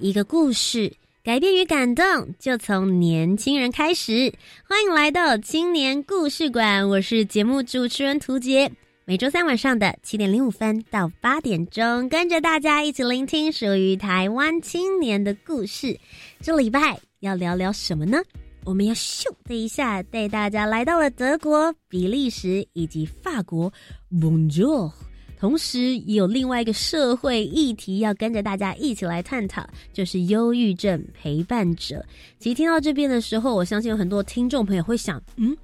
[0.00, 0.92] 一个故事，
[1.24, 2.04] 改变与感动
[2.38, 4.32] 就从年轻人开始。
[4.68, 8.70] 欢迎来到青年故事馆，我是节目主持人涂杰。
[9.06, 15.98] 每周三晚上的七点零五分到八点钟，跟着大家一起聆听属于台湾青年的故事。
[16.40, 18.18] 这礼拜要聊聊什么呢？
[18.64, 23.72] 我们要咻的一下带大家来到了德国、比利时以及法国。
[24.10, 25.05] Bonjour。
[25.38, 32.04] 同时，有另外一个社会议题要跟着大家一起来探讨，就是忧郁症陪伴者。
[32.38, 35.56] 其实听到这边的时候，我相信有很多听众朋友会想，嗯。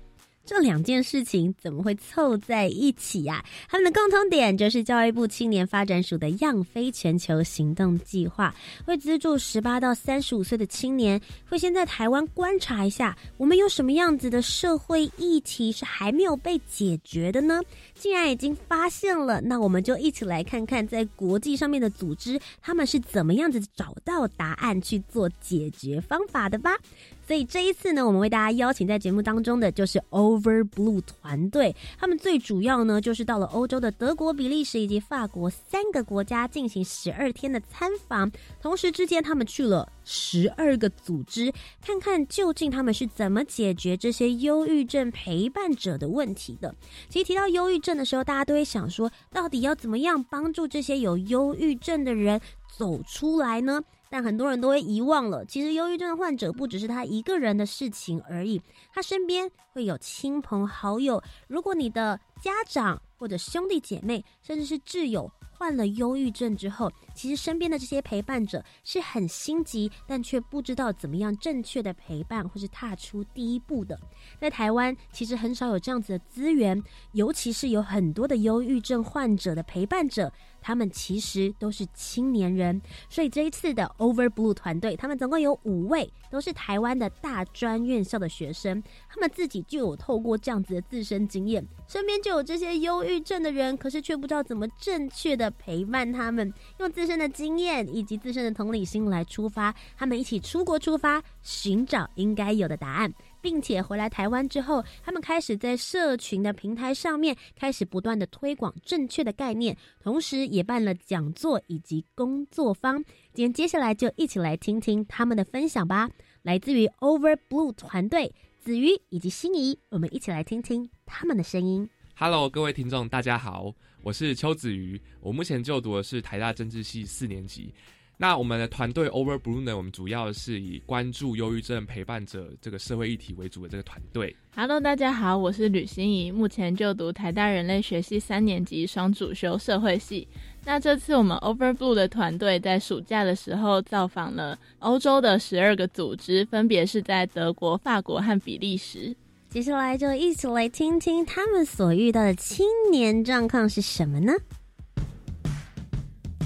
[0.44, 3.44] 这两件事情怎么会凑在一起呀？
[3.68, 17.60] 他们的共同点就是教育部青年发展署的“样飞全球行动计划”，会资助十八到三十五岁的青年，会先在台湾观察一下，我们有什么样子的社会议题是还没有被解决的呢？
[17.94, 26.76] 既然已经发现了，那我们就一起来看看，在国际上面的组织，他们是怎么样子找到答案去做解决方法的吧。
[27.26, 46.74] 所以这一次呢，我们为大家邀请在节目当中的就是 Over Blue 团队，他们最主要呢就是到了欧洲的德国、比利时以及法国三个国家进行十二天的参访，同时之间他们去了十二个组织，看看究竟他们是怎么解决这些忧郁症陪伴者的问题的。
[47.08, 52.40] 其实提到忧郁症的时候，大家都会想说，到底要怎么样帮助这些有忧郁症的人
[52.76, 53.82] 走出来呢？
[54.12, 58.60] 但很多人都会遗忘了，其实忧郁症的患者不只是他一个人的事情而已，
[58.92, 61.22] 他身边会有亲朋好友。
[61.48, 65.32] 如果你的家长或者兄弟姐妹，甚至是挚友。
[65.54, 73.96] 患了忧郁症之后，其实身边的这些陪伴者是很心急，但却不知道怎么样正确的陪伴或是踏出第一步的。
[74.40, 82.80] 在台湾，其实很少有这样子的资源，尤其是有很多的忧郁症患者的陪伴者，他们其实都是青年人。
[83.10, 95.52] 所以这一次的 Over Blue 团队，他们总共有五位，都是台湾的大专院校的学生，他们自己就有透过这样子的自身经验，身边就有这些忧郁症的人，可是却不知道怎么正确的。
[95.58, 103.12] 陪伴他们，用自身的经验以及自身的同理心来出发，他们一起出国出发，寻找应该有的答案，
[103.42, 113.02] 并且回来台湾之后，他们开始在社群的平台上面开始不断的推广正确的概念，同时也办了讲座以及工作坊。
[113.34, 116.08] 今天接下来就一起来听听他们的分享吧。
[116.42, 121.88] 来自于 Over Blue 团队子瑜以及心仪，我们一起来听听他们的声音。
[122.14, 123.74] Hello，各位听众，大家好。
[124.02, 127.72] 我是邱子瑜，我目前就读的是台大政治系四年级。
[128.18, 134.36] 那我们的团队 Over Blue 呢，我们主要是以关注忧郁症陪伴者这个社会议题为主的这个团队。
[134.54, 140.28] Hello，大家好，我是吕欣怡，目前就读台大人类学系三年级，双主修社会系。
[140.64, 149.16] 那这次我们 Over Blue 的团队在暑假的时候造访了欧洲的十二个组织，分别是在德国、法国和比利时。
[149.48, 154.32] 接下来就一起来听听他们所遇到的青年状况是什么呢？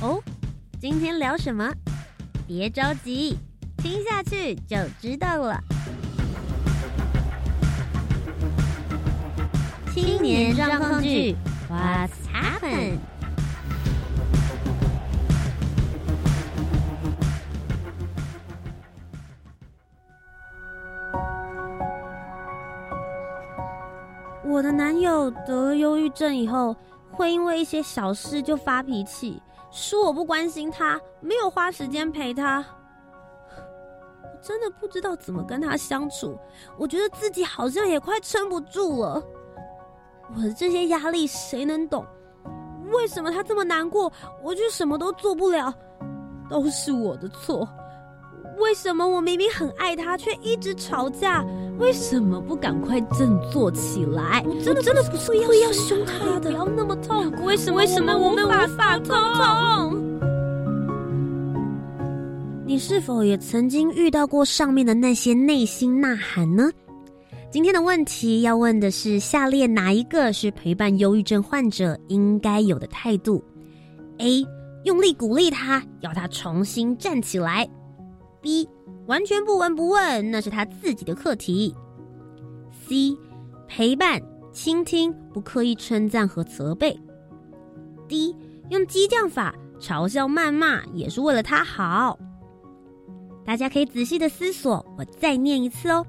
[0.00, 0.22] 哦，
[0.88, 1.68] 今天聊什么？
[2.46, 3.36] 别着急，
[3.78, 5.60] 听下去就知道了。
[9.92, 11.34] 青年状况剧
[11.68, 12.98] ，What's happen？
[24.44, 26.76] 我的男友得忧郁症以后，
[27.10, 29.42] 会因为一些小事就发脾气，
[29.76, 32.64] 说我不关心他，没有花时间陪他。
[34.22, 36.38] 我真的不知道怎么跟他相处，
[36.78, 39.22] 我觉得自己好像也快撑不住了。
[40.34, 42.06] 我的这些压力谁能懂？
[42.90, 44.10] 为什么他这么难过，
[44.42, 45.74] 我却什么都做不了？
[46.48, 47.68] 都是我的错。
[48.58, 51.44] 为什么我明明很爱他，却一直吵架？
[51.78, 54.42] 为什么不赶快振作起来？
[54.46, 57.44] 我真的真的不是故意要凶他的，不要那么痛苦。
[57.44, 60.02] 为什么为什么我们无法沟通？
[62.64, 66.70] 你是否也曾经遇到过上面的那些内心呐喊呢？
[67.50, 73.44] 今天的问题要问的是：下列哪一个是陪伴忧郁症患者应该有的态度
[74.18, 74.44] ？A.
[74.84, 77.68] 用力鼓励他，要他重新站起来
[78.46, 78.68] ；B.
[79.06, 81.74] 完全不闻不问，那是他自己的课题
[82.88, 83.16] ；C.
[83.66, 84.22] 陪伴、
[84.52, 86.96] 倾听，不刻意称赞和责备
[88.08, 88.36] ；D.
[88.70, 92.16] 用激将法，嘲笑、谩骂，也是为了他好。
[93.44, 96.06] 大家可以仔细的思索，我再念一次哦。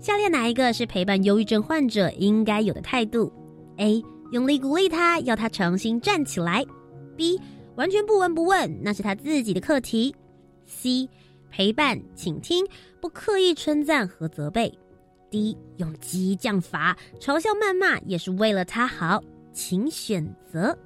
[0.00, 3.32] 下列哪一个是陪伴忧郁症患者应该有的态度
[3.78, 4.02] ？A.
[4.32, 6.64] 用力鼓励他，要他重新站起来
[7.16, 7.40] ；B.
[7.76, 10.14] 完全不闻不问，那是他自己的课题
[10.66, 11.08] ；C.
[11.56, 12.66] 陪伴、倾听，
[13.00, 14.76] 不刻意称赞和责备
[15.30, 15.56] ；D.
[15.76, 19.22] 用激将法，嘲笑、谩骂，也是为了他好。
[19.52, 20.76] 请选择。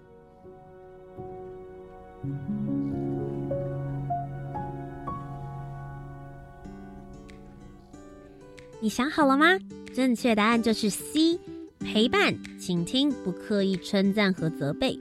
[8.79, 9.59] 你想好了吗？
[9.95, 11.41] 正确答案就是 C，
[11.79, 15.01] 陪伴、倾听，不刻意称赞和责备。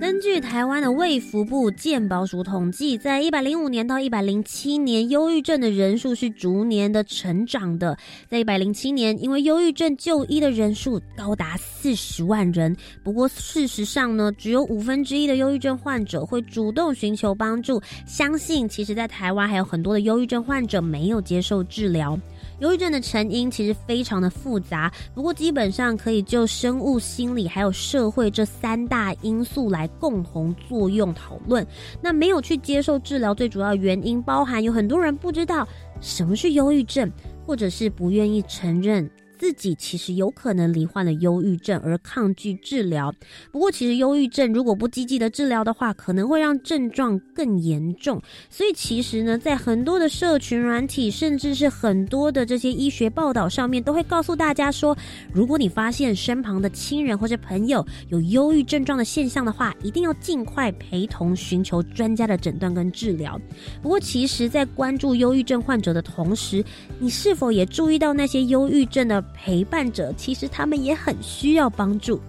[0.00, 7.98] 根据台湾的卫福部健保署统计，在一百零五年到一百零七年，忧郁症的人数是逐年的成长的。
[8.28, 12.76] 在一百零七年，因为忧郁症就医的人数高达四十万人。
[13.02, 17.82] 不过，事实上呢，只有五分之一的忧郁症患者会主动寻求帮助。
[18.06, 22.16] 相信，其实在台湾还有很多的忧郁症患者没有接受治疗。
[22.60, 31.66] 忧郁症的成因其实非常的复杂，不过基本上可以就生物、心理还有社会这三大因素来共同作用讨论。
[32.00, 35.66] 那没有去接受治疗，最主要原因包含有很多人不知道
[36.00, 37.10] 什么是忧郁症，
[37.46, 39.08] 或者是不愿意承认。
[39.38, 43.14] 自己其实有可能罹患了忧郁症而抗拒治疗，
[43.52, 48.20] 不过其实忧郁症如果不积极的治疗的话，可能会让症状更严重。
[48.50, 54.96] 所以其实呢，在很多的社群软体，甚至是很多的这些医学报道上面，都会告诉大家说，
[55.32, 63.40] 如果你发现身旁的亲人或者朋友有忧郁症状的现象的话，一定要尽快陪同寻求专家的诊断跟治疗。
[63.80, 66.64] 不过其实，在关注忧郁症患者的同时，
[66.98, 69.24] 你是否也注意到那些忧郁症的？
[69.34, 72.20] 陪伴者其实他们也很需要帮助。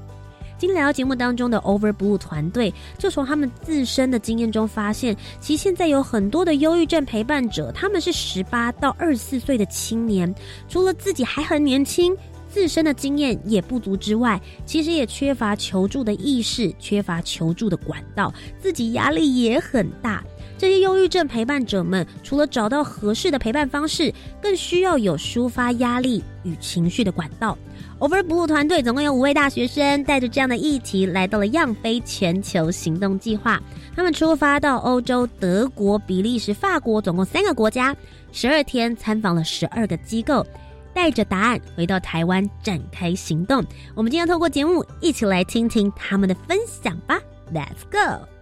[0.58, 10.36] 今天来到节目当中的 Over Blue 团队，就从他们自身的经验中发现，其实现在有很多的忧郁症陪伴者，他们是十八到二十四岁的青年，
[10.68, 12.14] 除了自己还很年轻，
[12.50, 20.22] 自身的经验也不足之外，其实也缺乏求助的意识，缺乏求助的管道，自己压力也很大。
[20.60, 27.58] 这些忧郁症陪伴者们，除了找到合适的陪伴方式，更需要有抒发压力与情绪的管道。
[28.00, 33.62] Over Blue 团队总共有五位大学生，带着这样的议题来到了样飞全球行动计划。
[33.96, 37.96] 他们出发到欧洲、德国、比利时、法国，总共三个国家，
[38.34, 40.46] 十二天参访了十二个机构，
[40.94, 43.64] 带着答案回到台湾展开行动。
[43.96, 47.18] 我们今天透过节目一起来听听他们的分享吧。
[47.54, 48.39] Let's go。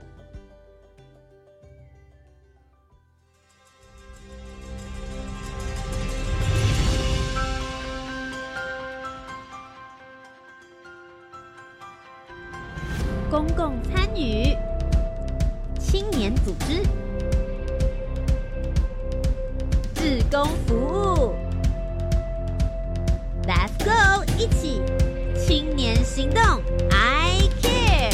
[13.30, 14.56] 公共参与、
[15.78, 16.82] 青年组织、
[19.94, 21.36] 志工服务
[23.46, 24.24] ，Let's go！
[24.38, 24.82] 一起
[25.36, 26.42] 青年行动
[26.90, 28.14] ，I care。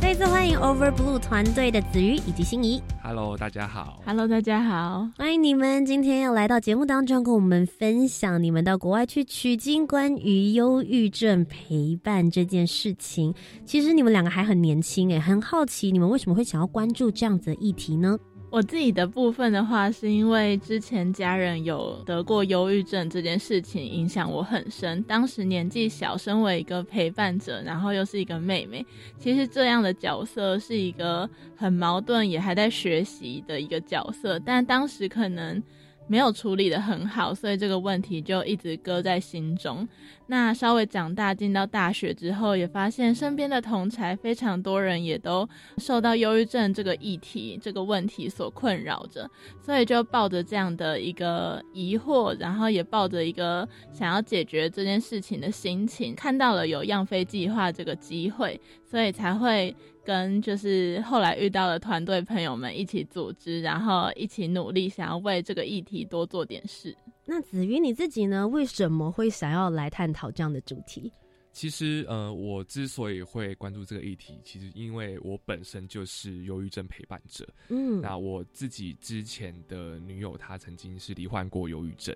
[0.00, 2.80] 再次欢迎 Over Blue 团队的子瑜以及心仪。
[3.06, 4.00] Hello，大家好。
[4.06, 5.06] Hello，大家好。
[5.18, 13.34] 欢迎你们今天要来到节目当中，跟我们分享你们到国外去取经关于忧郁症陪伴这件事情。
[13.66, 18.16] 其实你们两个还很年轻，诶，很好奇你们为什么会想要关注这样子的议题呢？
[18.54, 25.02] 我自己的部分的话，是因为之前家人有得过忧郁症这件事情影响我很深。
[25.02, 28.86] 当时年纪小，身为一个陪伴者，然后又是一个妹妹，
[29.18, 34.38] 其实这样的角色是一个很矛盾，也还在学习的一个角色。
[34.38, 35.60] 但当时可能。
[36.06, 39.86] 没有处理的很好，所以这个问题就一直搁在心中。
[40.26, 45.46] 那稍微长大进到大学之后，也发现身边的同才非常多人也都
[45.78, 49.30] 受到忧郁症这个议题、这个问题所困扰着，
[49.60, 59.74] 所以就抱着这样的一个疑惑，然后也抱着一个想要解决这件事情的心情，看到了有样飞计划这个机会，所以才会。
[60.04, 66.96] 跟就是后来遇到的团队朋友们一起组织，然后一起努力，想要为这个议题多做点事。
[67.24, 68.46] 那子瑜你自己呢？
[68.46, 71.10] 为什么会想要来探讨这样的主题？
[71.52, 77.46] 其实，呃，我之所以会关注这个议题，其实因为我本身就是忧郁症陪伴者。
[77.68, 82.14] 嗯，那我自己之前的女友，她曾经是罹患过忧郁症。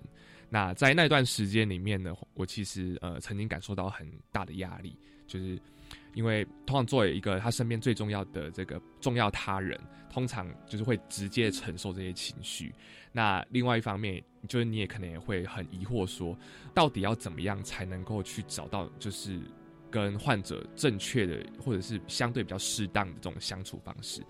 [0.49, 5.57] 那在那段时间里面呢，我其实呃曾经感受到很大的压力，就是
[6.13, 9.79] 因为通常作为一个他身边最重要的这个重要他人，
[10.11, 12.73] 通常就是会直接承受这些情绪。
[13.11, 16.37] 那另外一方面，就是你也可能也会很疑惑，说
[16.73, 19.39] 到底要怎么样才能够去找到，就是
[19.89, 24.21] 跟患者正确的或者是相对比较适当的这种相处方式。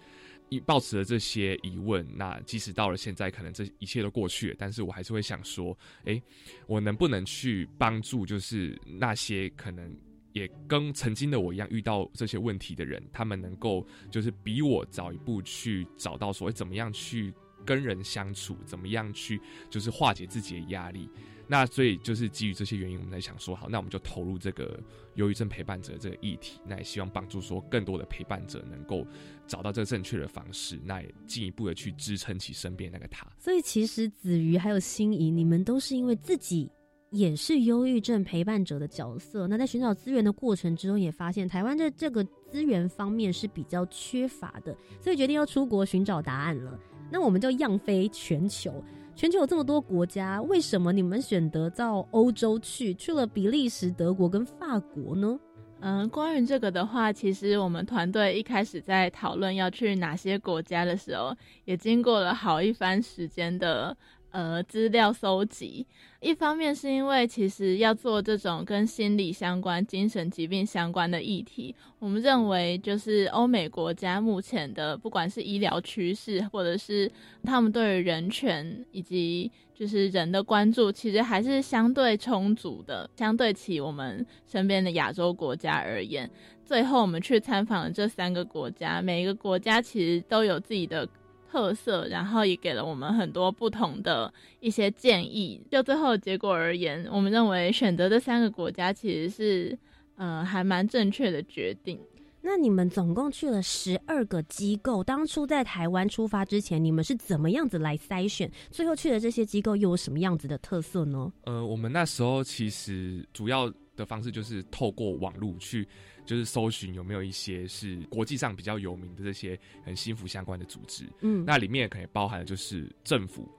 [0.48, 6.20] 一抱持了这些疑问，那即使到了现在，可能这一切都过去了，但是我还是会想说，哎，
[6.66, 9.96] 我能不能去帮助，就是那些可能
[10.34, 17.34] 也跟曾经的我一样遇到这些问题的人，他们能够就是比我早一步去找到说，怎么样去。
[17.66, 21.08] 跟人相处怎么样去，就是化解自己的压力。
[21.46, 24.80] 那所以就是基于这些原因，我们在想说，好，那我们就投入这个
[25.16, 26.60] 忧郁症陪伴者这个议题。
[26.66, 29.06] 那也希望帮助说更多的陪伴者能够
[29.46, 33.28] 找到这个正确的方式，那也进一步的去支撑起身边那个他。
[33.38, 36.72] 所以其实子瑜还有心仪，你们都是因为自己
[37.12, 39.48] 也是忧郁症陪伴者的角色。
[39.48, 46.80] 那在寻找资源的过程之中，也发现台湾在这个资源方面是比较缺乏的，所以决定要出国寻找答案了。
[47.12, 48.84] 那我们就样飞全球，
[49.16, 55.40] 全球有这么多国家，为什么你们选择到欧洲去，去了比利时、德国跟法国呢？
[55.82, 61.34] 嗯，关于这个的话，其实我们团队一开始在讨论要去哪些国家的时候，
[61.66, 63.96] 也经过了好一番时间的。
[64.32, 65.84] 呃，资料搜集，
[66.20, 77.12] 一方面是因为其实要做这种跟心理相关、精神疾病相关的议题，我们认为就是欧美国家目前的不管是医疗趋势，或者是
[77.44, 86.30] 他们对于人权以及就是人的关注，其实还是相对充足的，相对起我们身边的亚洲国家而言。
[86.64, 91.10] 最后我们去参访了这三个国家，每一个国家其实都有自己的。
[91.50, 95.60] 特色，然后也给了我们很多不同的一些建议。
[95.72, 99.78] 就最后结果而言，我们认为选择这三个国家其实是，
[100.16, 102.00] 呃，还蛮正确的决定。
[102.42, 108.50] 那你们总共去了十二个机构，当初在台湾出发之前，你们是怎么样子来筛选？
[108.72, 111.32] 最后去的这些机构又有什么样子的特色呢？
[111.44, 115.86] 呃，我们那时候其实主要的方式就是透过网络去。
[116.30, 123.50] 就是搜寻有没有一些是国际上比较有名的这些很幸福相关的组织，嗯，那里面可能包含的就是政府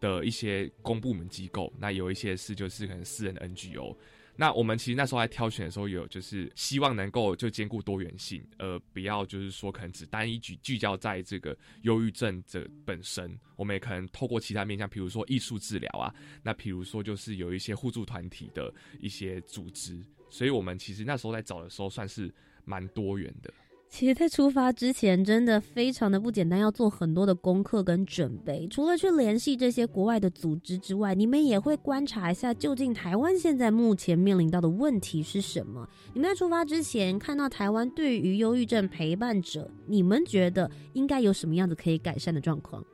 [0.00, 3.96] 的一些公部门机构，那有一些是就是可能私人的 NGO。
[4.38, 13.38] 那我们其实那时候在挑选的时候，有就是希望能够就兼顾多元性，呃，不要就是说可能只单一聚聚焦在这个忧郁症这本身。
[13.54, 20.04] 我们也可能透过其他面向，比如说艺术治疗啊，那比如说就是有一些互助团体的一些组织。
[20.36, 22.30] 所以我们其实那时候在找的时候，算是
[22.66, 23.50] 蛮多元的。
[23.88, 28.66] 其实，在出发之前，真的非常的不简单，要做很多的功课跟准备。
[28.68, 35.88] 除了去联系这些国外的组织之外，你们也会观察一下，究竟台湾现在目前面临到的问题是什么？
[36.12, 42.84] 你们在出发之前，看到台湾对于忧郁症陪伴者，你们觉得应该有什么样子可以改善的状况？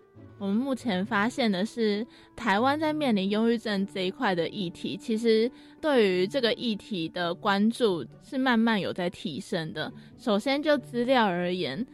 [0.42, 5.48] 我们目前发现的是，台湾在面临忧郁症这一块的议题，其实
[5.80, 9.92] 对于这个议题的关注是慢慢有在提升的。
[10.18, 11.86] 首先就资料而言。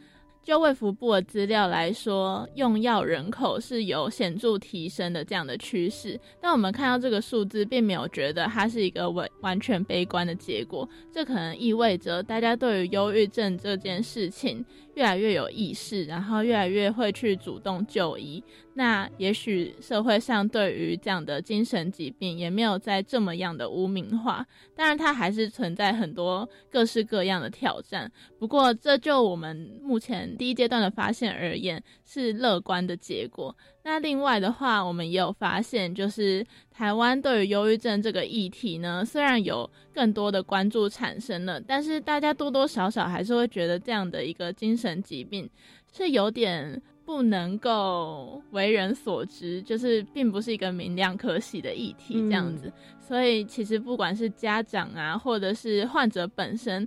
[0.48, 10.88] 就卫福部的资料来说，用药人口是有显著提升的这样的趋势，但我们看到这个数字，并没有觉得它是一个完完全悲观的结果。
[11.12, 14.64] 这可能意味着大家对于忧郁症这件事情
[14.94, 18.42] 越来越有意识，然后越来越会去主动就医。
[18.72, 28.10] 那也许社会上对于这样的精神疾病也没有再这么样的污名化，当然它还是存在很多各式各样的挑战。
[28.38, 33.54] 不过这就我们目前第一阶段的发现而言是乐观的结果。
[33.82, 45.50] 那另外的话，我们也有发现，就是台湾对于忧郁症这个议题呢，虽然有更多的关注产生了，但是大家多多少少还是会觉得这样的一个精神疾病
[45.92, 46.80] 是有点。
[47.08, 56.86] 不能够为人所知，就是并不是一个明亮可喜的议题这样子，所以其实不管是家长啊，或者是患者本身，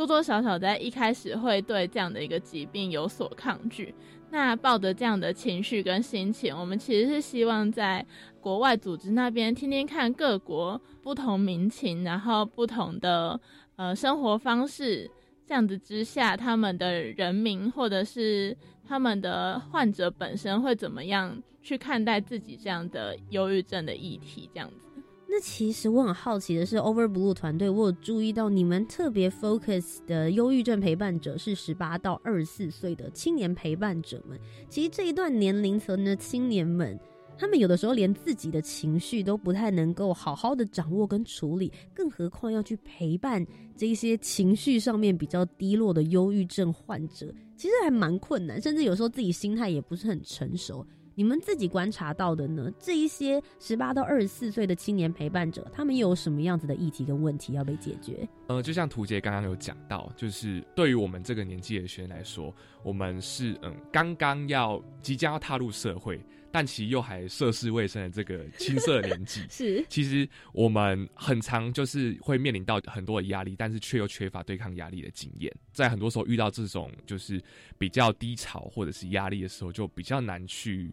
[0.00, 3.94] 多多少少在一开始会对这样的一个疾病有所抗拒。
[4.30, 8.06] 那抱着这样的情绪跟心情，我们其实是希望在
[8.40, 13.38] 国外组织那边听听看各国不同民情，然后不同的
[13.76, 15.10] 呃生活方式。
[15.46, 18.56] 这样子之下，他们的人民或者是
[18.88, 24.48] 他们的患者本身会怎么样去看待自己这样的忧郁症的议题？
[24.54, 24.89] 这样子。
[25.32, 34.36] 那其实我很好奇的是，Over Blue 团队，我有注意到你们特别 focus 的忧郁症陪伴者是十八到二十四岁的青年陪伴者们。
[34.68, 36.98] 其实这一段年龄层的青年们，
[37.38, 43.46] 他们有的时候连自己的情绪都不太能够好好的掌握跟处理，更何况要去陪伴
[43.76, 50.84] 这些情绪上面比较低落的忧郁症患者，其实还蛮困难，甚至有时候自己心态也不是很成熟。
[51.20, 52.72] 你们自己观察到的呢？
[52.78, 58.26] 这一些十八到二十四岁的青年陪伴者，他们又有什么样子的议题跟问题要被解决？
[58.46, 66.18] 呃，就像图杰刚刚有讲到，就是对于我们这个年纪的学生来说，我们是嗯刚刚要即将要踏入社会，
[66.50, 69.42] 但其实又还涉世未深的这个青涩年纪。
[69.52, 75.54] 是，其实我们很常就是会面临到很多的压力，但是却又缺乏对抗压力的经验。
[75.70, 77.38] 在很多时候遇到这种就是
[77.76, 80.90] 比较低潮或者是压力的时候，就比较难去。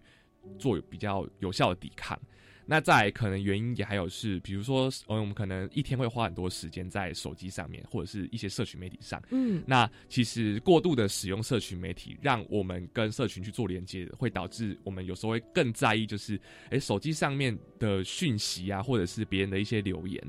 [0.58, 2.20] 做比较有效的抵抗，
[2.66, 16.40] 那在可能原因也还有是，比如说，嗯，我们可能一天会花很多时间在手机上面，或者是一些社群媒体上，嗯，那其实过度的使用社群媒体，让我们跟社群去做连接，会导致我们有时候会更在意，就是，
[16.70, 20.22] 哎，手机上面的讯息啊，或者是别人的一些留言，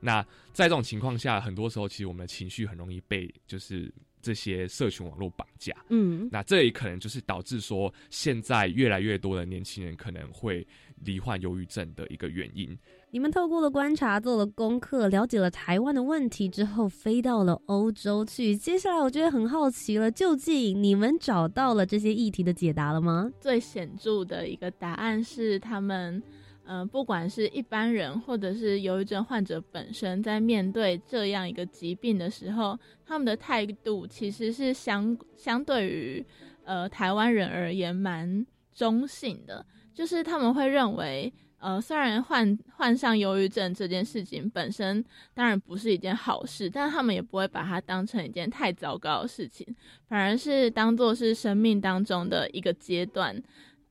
[0.00, 3.92] 那在这种情况下，很多时候其实我们的情绪很容易被就是。
[4.24, 10.66] 这些社群网络绑架，嗯，那这也可能就是导致说现在越来越多的年轻人可能会
[11.04, 12.76] 罹患忧郁症的一个原因。
[13.10, 18.56] 你们透过了观察，做了功课，了解了台湾的问题之后，飞到了欧洲去。
[18.56, 23.30] 接下来我觉得很好奇了，究竟你们找到了这些议题的解答了吗？
[23.38, 26.22] 最显著的一个答案是他们。
[26.66, 36.24] 嗯，不管是一般人，或者是忧郁症患者本身，在面对这样一个疾病的时候，他们的态度其实是相相对于
[36.64, 45.04] 呃台湾人而言蛮中性的，就是他们会认为，呃，虽然患患上忧郁症这件事情本身
[45.34, 49.66] 当然不是一件好事，但他们也不会把它当成一件太糟糕的事情，
[50.08, 53.42] 反而是当做是生命当中的一个阶段。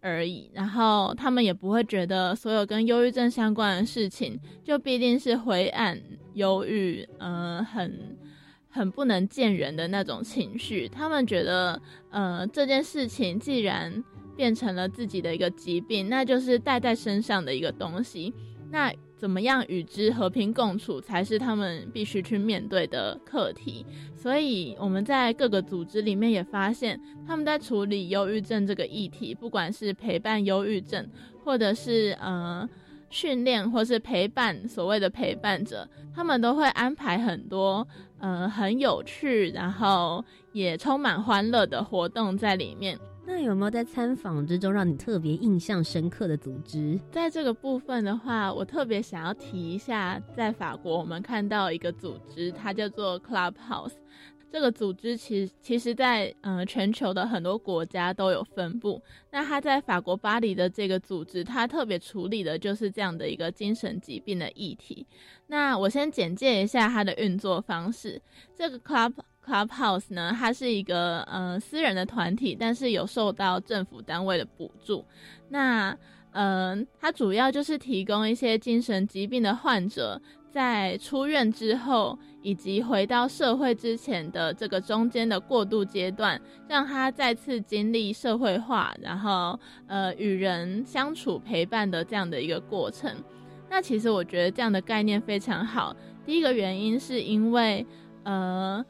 [0.04, 5.98] 而已，然后他们也不会觉得所有跟忧郁症相关的事情就必定是灰暗、
[6.34, 8.18] 忧郁，嗯，很
[8.70, 10.90] 很不能见人的那种情绪。
[10.90, 14.04] 他们觉得，呃，这件事情既然
[14.36, 18.34] 变成了自己的一个疾病，那就是带在身上的一个东西。
[18.70, 23.86] 那怎么样与之和平共处，才是他们必须去面对的课题。
[24.18, 31.10] 所以我们在各个组织里面也发现，他们在处理忧郁症这个议题，不管是陪伴忧郁症，
[31.42, 32.70] 或者是呃
[33.10, 37.88] 训练，或是陪伴所谓的陪伴者，他们都会安排很多
[38.20, 43.00] 呃很有趣，然后也充满欢乐的活动在里面。
[43.26, 47.00] 那有没有在参访之中让你特别印象深刻的组织？
[47.12, 53.94] 在这个部分的话，我特别想要提一下，在法国我们看到一个组织，它叫做 Clubhouse。
[54.52, 59.02] 这个组织其实其实，在嗯全球的很多国家都有分布。
[59.32, 65.08] 那它在法国巴黎的这个组织，它特别处理的就是这样的一个精神疾病的议题。
[65.48, 68.22] 那我先简介一下它的运作方式。
[68.56, 69.14] 这个 Club
[69.46, 75.06] Clubhouse 呢，它是一个呃私人的团体，但是有受到政府单位的补助。
[75.50, 75.96] 那
[76.32, 93.14] 嗯，它主要就是提供一些精神疾病的患者在出院之后，以及回到社会之前的这个中间的过渡阶段，让他再次经历社会化，然后呃与人相处陪伴的这样的一个过程。
[93.70, 95.96] 那其实我觉得这样的概念非常好。
[96.26, 97.86] 第一个原因是因为
[98.24, 98.84] 呃。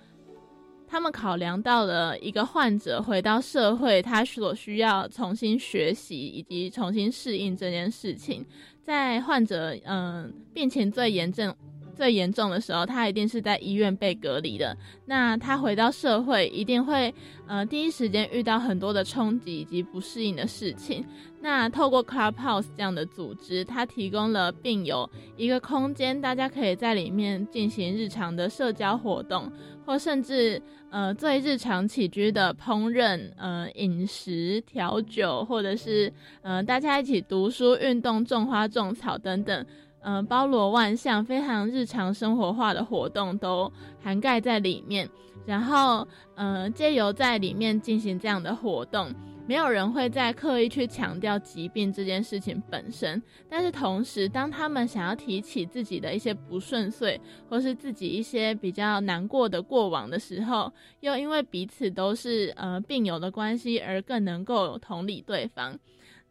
[0.94, 8.46] 他们考量到了一个患者回到社会，他所需要重新学习以及重新适应这件事情，
[8.84, 11.52] 在患者嗯病情最严重。
[11.96, 14.76] 最严重的时候，他一定是在医院被隔离的。
[15.06, 17.14] 那他回到社会，一定会
[17.48, 21.06] 呃第一时间遇到很多的冲击以及不适应的事情。
[21.40, 29.52] 那透过 Clubhouse 这样的组织，它提供了病友一个空间，大家可以在里面进行日常的社交活动，
[29.86, 39.66] 或甚至呃最日常起居的烹饪、呃饮食、调酒，或者是呃大家一起读书、运动、种花、种草等等。
[40.04, 45.10] 嗯，包罗万象，非常日常生活化的活动都涵盖在里面。
[45.46, 49.14] 然后，嗯，借由在里面进行这样的活动，
[49.46, 53.22] 没有人会再刻意去强调疾病这件事情本身。
[53.50, 65.78] 但是同时，当他们想要提起自己的一些不顺遂，或是自己一些比较难过的过往的时候，又因为彼此都是呃病友的关系，而更能够同理对方。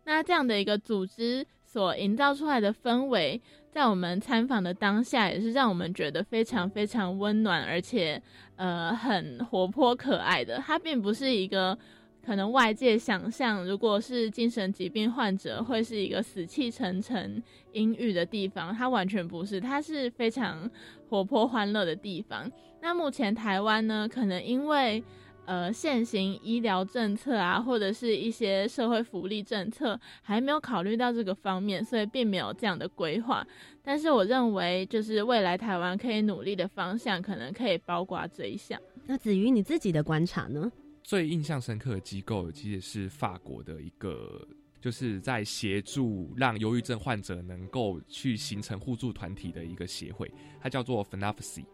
[0.04, 3.42] 那这样的一个组织所营造出来的氛围。
[3.72, 8.22] 在我们参访的当下，也是让我们觉得非常非常温暖，而且
[8.54, 10.58] 呃很活泼可爱的。
[10.58, 11.76] 它并不是一个。
[12.24, 18.72] 可能外界想象，如果是精神疾病患者，会是一个死气沉沉、阴郁的地方。
[18.72, 20.70] 它完全不是，它是非常
[21.08, 22.48] 活泼欢乐的地方。
[22.80, 25.02] 那目前台湾呢，可能因为
[25.44, 33.46] 呃现行医疗政策啊，或者是一些社会福利政策，还没有考虑到这个方面，所以并没有这样的规划。
[33.82, 38.80] 但是我认为，就是未来台湾可以努力的方向，可能可以包括这一项。
[39.06, 40.70] 那子瑜，你自己的观察呢？
[41.02, 44.46] 最印象深刻的机构其实是法国的一个，
[44.80, 51.64] 就是在协助让忧郁症患者能够去形成互助团体的一个协会，它叫做 f n a f c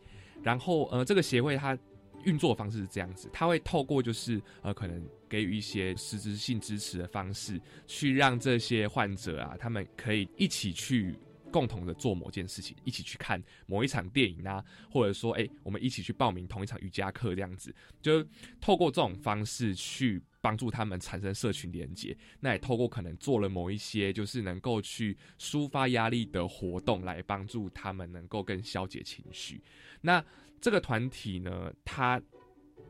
[0.43, 1.77] 然后呃，这个协会它
[2.25, 11.15] 运作方式是这样子，他会透过就是呃，可能给予一些实质性支持的方式，去让这些患者啊，他们可以一起去。
[11.51, 18.23] 共同的做某件事情，一起去看某一场电影啊，或者说，哎，我们一起去报名同一场瑜伽课，这样子，就
[18.61, 22.15] 透过这种方式去帮助他们产生社群连接。
[22.39, 29.63] 那也透过可能做了某一些，就是能够去抒发压力的活动，来帮助他们能够更消解情绪。
[30.03, 30.23] 那
[30.61, 32.21] 这个团体呢，它。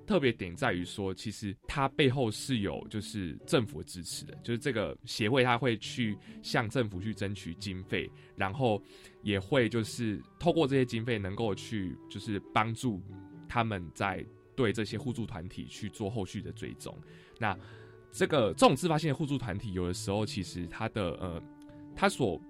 [0.06, 8.82] 特别点在于说，其实它背后是有就是政府支持的，就是这个协会它会去向政府去争取经费，然后
[9.22, 13.02] 也会就是透过这些经费能够去就是帮助
[13.46, 14.24] 他们在
[14.56, 16.98] 对这些互助团体去做后续的追踪。
[17.38, 17.54] 那
[18.10, 21.42] 这个这种自发性的互助团体，有的时候其实它的呃，
[21.94, 22.40] 它所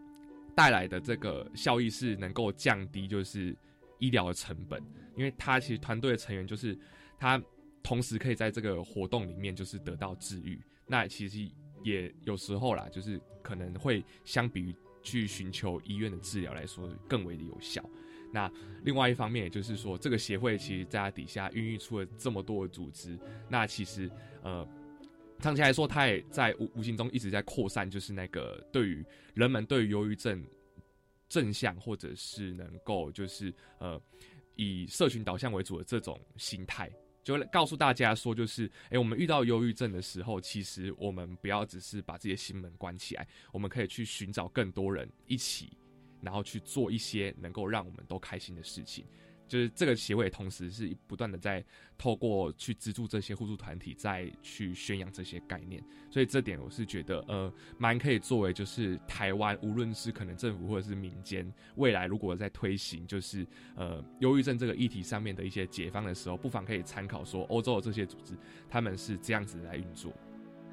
[0.54, 3.52] 带来的这个效益是能够降低就是
[3.98, 4.81] 医疗的成本，
[5.18, 6.78] 因为他其实团队的成员就是。
[7.20, 7.42] 他
[7.83, 11.50] 同时可以在这个活动里面就是得到治愈，那其实
[11.83, 17.85] 也有时候啦，就是可能会相比于去寻求医院的治疗来说更为的有效。
[18.33, 18.48] 那
[18.85, 24.09] 另外一方面，也就是说，这个协会其实在它底下孕育出了这么多的组织，那其实
[24.44, 24.64] 呃，
[25.40, 29.04] 长期来说，它也在无无形中一直在扩散，就是那个对于
[29.35, 30.46] 人们对于忧郁症
[31.28, 34.00] 正向或者是能够就是呃
[34.58, 36.90] 以社群导向为主的这种心态。
[37.24, 45.76] 就告诉大家说，就是，哎，我们遇到忧郁症的时候，其实我们不要只是把自己的心门关起来，我们可以去寻找更多人一起，
[46.22, 49.04] 然后去做一些能够让我们都开心的事情。
[49.48, 51.64] 就是这个协会同时是不断的在
[51.96, 68.34] 透过去资助这些互助团体，再去宣扬这些概念，所以这点我是觉得呃蛮可以作为就是台湾无论是可能政府或者是民间未来如果在推行就是呃忧郁症这个议题上面的一些解放的时候，不妨可以参考说欧洲的这些组织
[68.68, 70.12] 他们是这样子来运作。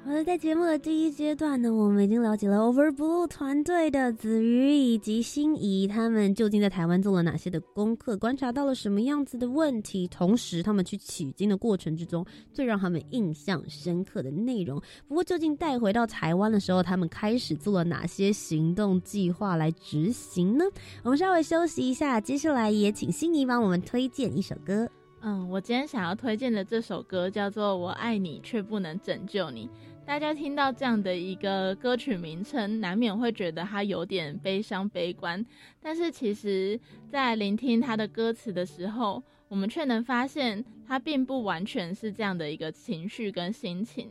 [0.06, 14.80] 好的，在节目的第一阶段呢，我们已经了解了 Over Blue 团队的子瑜以及心仪，他们究竟在台湾做了哪些的功课，观察到了什么样子的问题，同时他们去取经的过程之中，最让他们印象深刻的内容。
[15.08, 20.64] 不过，究竟带回到台湾的时候，他们开始做了哪些行动计划来执行呢？
[21.02, 24.88] 我们稍微休息一下，接下来也请心仪帮我们推荐一首歌。
[25.22, 29.66] 嗯，我今天想要推荐的这首歌叫做《我爱你却不能拯救你》。
[30.06, 35.44] 大家听到这样的一个歌曲名称，难免会觉得它有点悲伤、悲观。
[35.82, 36.78] 但是其实，
[37.10, 44.08] 在聆听它的歌词的时候，我们却能发现，它并不完全是这样的一个情绪跟心情。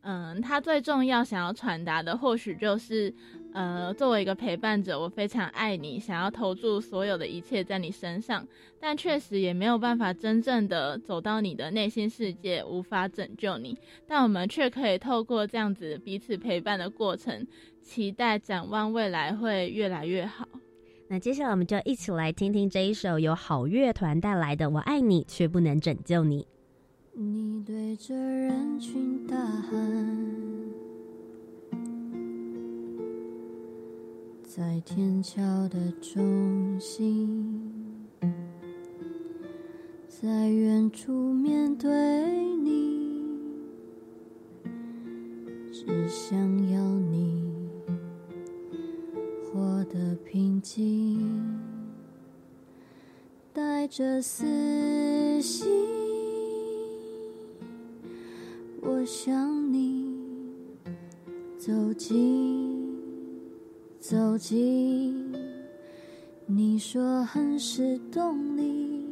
[0.00, 3.14] 嗯，它最重要想要传达的，或许就是，
[3.56, 8.46] 呃，作为一个陪伴者，我非常爱你，想要投注所有的一切在你身上，
[8.78, 13.74] 但确实也没有办法真正的走到你的内心世界，无法拯救你。
[14.06, 17.46] 但我们却可以透过这样子彼此陪伴的过程，
[17.80, 20.46] 期待展望未来会越来越好。
[21.08, 26.42] 那接下来我们就一起来听听这一首由好乐团带来的《我爱你却不能拯救你》。
[27.14, 30.25] 你对着人群大喊，
[34.56, 37.60] 在天桥的中心，
[40.08, 41.90] 在远处面对
[42.56, 43.22] 你，
[45.70, 46.38] 只想
[46.72, 47.52] 要你
[49.44, 51.20] 活得平静，
[53.52, 55.75] 带着私心。
[64.36, 65.14] 急，
[66.46, 69.04] 你说很是动力，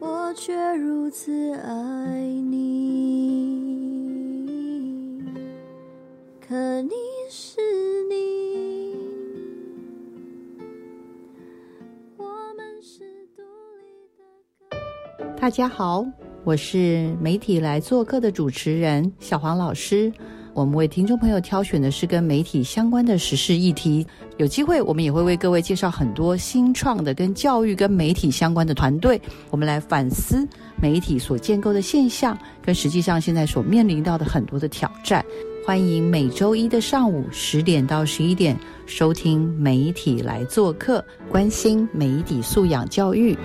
[0.00, 2.78] 我却如此爱你。
[6.40, 6.90] 可你
[7.30, 7.60] 是
[8.08, 8.96] 你，
[12.16, 12.24] 我
[12.56, 13.04] 们是
[13.36, 13.42] 独
[13.78, 13.84] 立
[14.16, 14.24] 的。
[15.36, 16.04] 大家好，
[16.44, 20.12] 我是媒体来做客的主持人小黄老师。
[20.58, 24.04] 我们为听众朋友挑选的是跟媒体相关的时事议题。
[24.38, 29.20] 有机会，我们也会为各位介绍很多新创的跟教育跟媒体相关的团队。
[29.50, 30.44] 我们来反思
[30.82, 35.24] 媒体所建构的现象，跟实际上现在所面临到的很多的挑战。
[35.64, 43.38] 欢迎每周一的上午十点到十一点收听媒体来做客，关心媒体素养教育。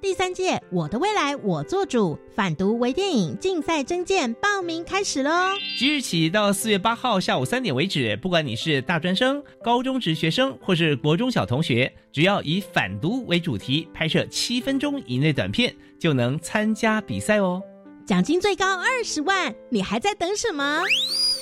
[0.00, 5.50] 第三届“我的未来我做主”反毒微电影竞赛征件报名开始喽！
[5.76, 17.60] 即日起到四月八号下午三点为止，不管你是大专生、高中职学生或是国中小同学，只要以反毒为主题拍摄七分钟以内短片，就能参加比赛哦！
[18.06, 20.80] 奖金最高二十万，你还在等什么？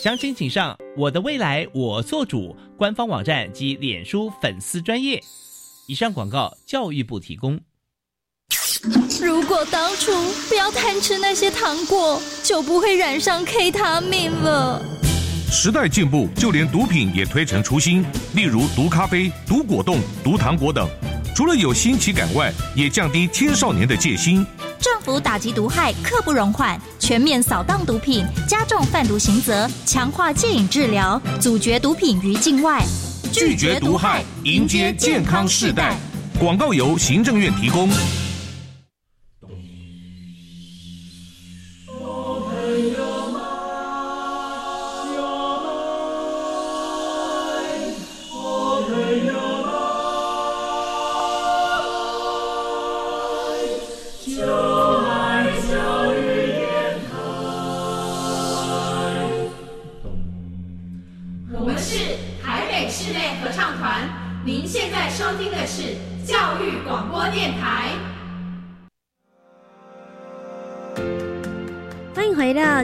[0.00, 5.20] 详情请上“我的未来我做主”官方网站及脸书粉丝专业。
[5.86, 7.60] 以上广告，教育部提供。
[9.20, 10.12] 如果当初
[10.48, 14.80] 不要贪吃那些糖果，就不会染上 K 他命了。
[15.50, 20.88] 时代进步，就连毒品也推陈出新，例如毒咖啡、毒果冻、毒糖果等。
[21.34, 24.44] 除了有新奇感外，也降低青少年的戒心。
[24.80, 32.82] 政府打击毒害，刻不容缓，全面扫荡毒品，加重贩毒刑责，强化戒瘾治疗，阻绝毒品于境外，
[33.32, 35.96] 拒绝毒害，迎接健康世代。
[36.38, 37.88] 广告由行政院提供。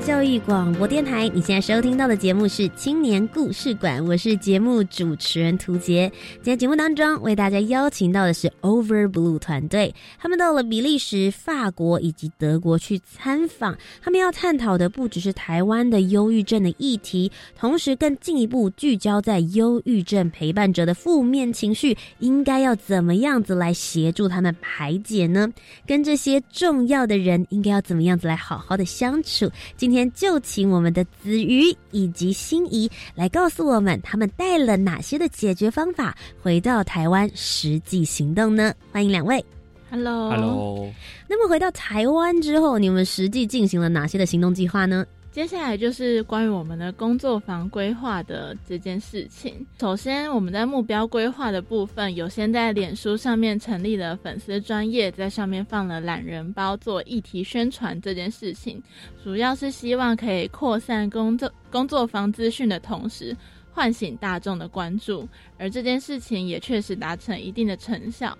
[0.07, 6.11] 教育广播电台，你现在收听到的节目是青年故事馆，我是节目主持人涂杰。
[6.35, 25.49] 今天节目当中为大家邀请到的是 Over Blue 团队，他们到了比利时、法国以及德国去参访，他们要探讨的不只是台湾的忧郁症的议题，同时更进一步聚焦在忧郁症陪伴者的负面情绪，应该要怎么样子来协助他们排解呢？
[25.87, 29.49] 跟这些重要的人应该要怎么样子来好好的相处？
[29.77, 38.74] 今天就请我们的子瑜以及心仪来告诉我们，他们带了哪些的解决方法回到台湾实际行动呢？
[38.90, 39.44] 欢迎两位
[39.90, 40.90] ，Hello，Hello。
[41.28, 45.05] 那么回到台湾之后，你们实际进行了哪些的行动计划呢？
[45.33, 49.66] 接下来就是关于我们的工作房规划的这件事情。
[49.81, 58.81] 首先，我们在目标规划的部分，有先在脸书上面成立了粉丝专业，在上面放了懒人包做议题宣传这件事情，
[59.25, 63.35] 主要是希望可以扩散工作工作房资讯的同时，
[63.73, 65.27] 唤醒大众的关注。
[65.59, 68.37] 而这件事情也确实达成一定的成效。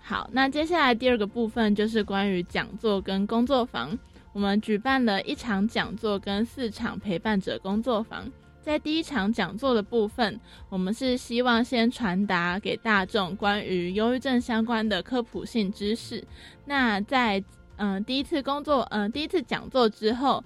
[0.00, 3.96] 好，那接下来第二个部分就是关于讲座跟工作房。
[4.32, 8.30] 我们举办了一场讲座跟四场陪伴者工作坊。
[8.62, 10.38] 在第一场讲座的部分，
[10.68, 16.22] 我们是希望先传达给大众关于忧郁症相关的科普性知识。
[16.66, 17.42] 那在
[17.76, 20.44] 嗯第一次工作嗯第一次讲座之后，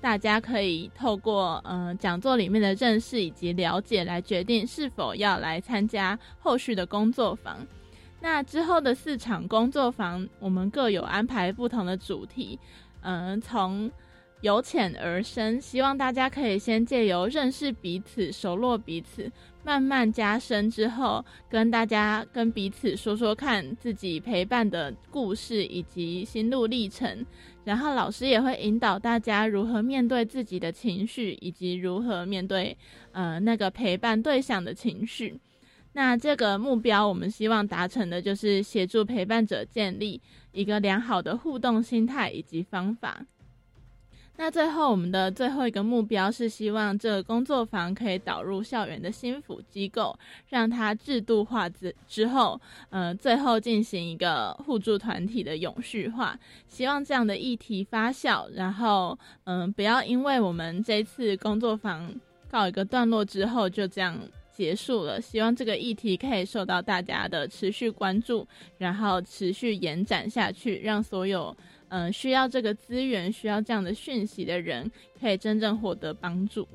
[0.00, 7.58] 大家可以透过嗯讲座里面的认识以及了解来决定是否要来参加后续的工作坊。
[8.20, 12.58] 那之后的四场工作坊，我们各有安排不同的主题。
[13.06, 13.88] 嗯，从
[14.40, 19.30] 由浅而深，希望大家可以先借由认识彼此、熟络彼此，
[19.62, 27.24] 慢慢加深之后，跟大家跟彼此说说看自己陪伴的故事以及心路历程。
[27.64, 32.76] 然后老师也会引导大家如何面对自己的情绪，以及如何面对
[33.12, 35.38] 呃那个陪伴对象的情绪。
[35.96, 40.20] 那这个目标，我们希望达成的就是协助陪伴者建立。
[40.52, 43.24] 一个良好的互动心态以及方法。
[44.36, 56.38] 那最后，我们的最后一个目标是希望这个工作坊可以导入校园的心辅机构，让它制度化之之后，呃，最后进行一个互助团体的永续化。
[56.68, 62.14] 希望这样的议题发酵，然后，嗯，不要因为我们这次工作坊
[62.50, 64.18] 告一个段落之后就这样。
[64.56, 71.54] 结束了，希望这个议题可以受到大家的持续关注，然后持续延展下去，让所有
[71.88, 74.90] 嗯需要这个资源、需要这样的讯息的人
[75.20, 76.66] 可以真正获得帮助。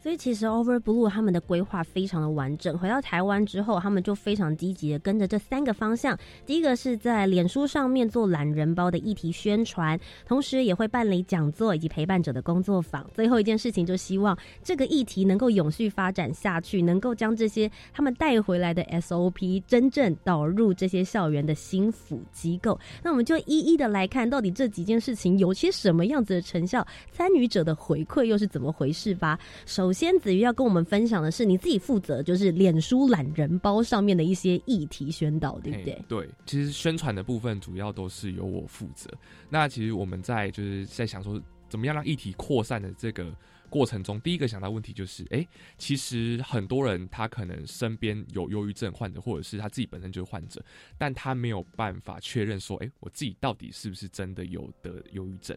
[0.00, 2.78] 所以其实 Over Blue 他们的规划非常的完整。
[2.78, 6.16] 回到台湾之后，他们就非常积极的跟着这三个方向。
[6.46, 13.04] 第一个是在脸书上面做懒人包的议题宣传，同时也会办理讲座以及陪伴者的工作坊。
[13.12, 22.78] 最后一件事情就希望这个议题能够永续发展下去，能够将这些他们带回来的 SOP 真正导入这些校园的心辅机构。
[23.02, 29.36] 那我们就一一的来看，到底这几件事情有些什么样子的成效，参与者的回馈又是怎么回事吧。
[29.66, 36.04] 首首先，子瑜要跟我们分享的是你自己负责，就是脸书懒人包上面的一些议题宣导，对不对？
[36.06, 39.10] 对，其实宣传的部分主要都是由我负责。
[39.48, 43.34] 那其实我们在就是在想说，怎么样让议题扩散的这个。
[43.70, 45.46] 过程中，第一个想到问题就是，哎，
[45.76, 50.64] 其实很多人他可能身边有忧郁症患者，或者是他自己本身就是患者，
[50.96, 55.54] 但他没有办法确认说，哎，我自己到底是不是真的有得忧郁症？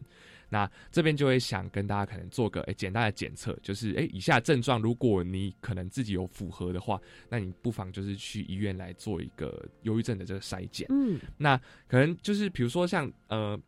[0.51, 10.85] 那这边就会想跟大家可能做个哎简单的检测，就是哎以下症状，如果你可能自己有符合的话，那你不妨就是去医院来做一个忧郁症的这个筛检。
[10.91, 13.59] 嗯，那可能就是比如说像呃。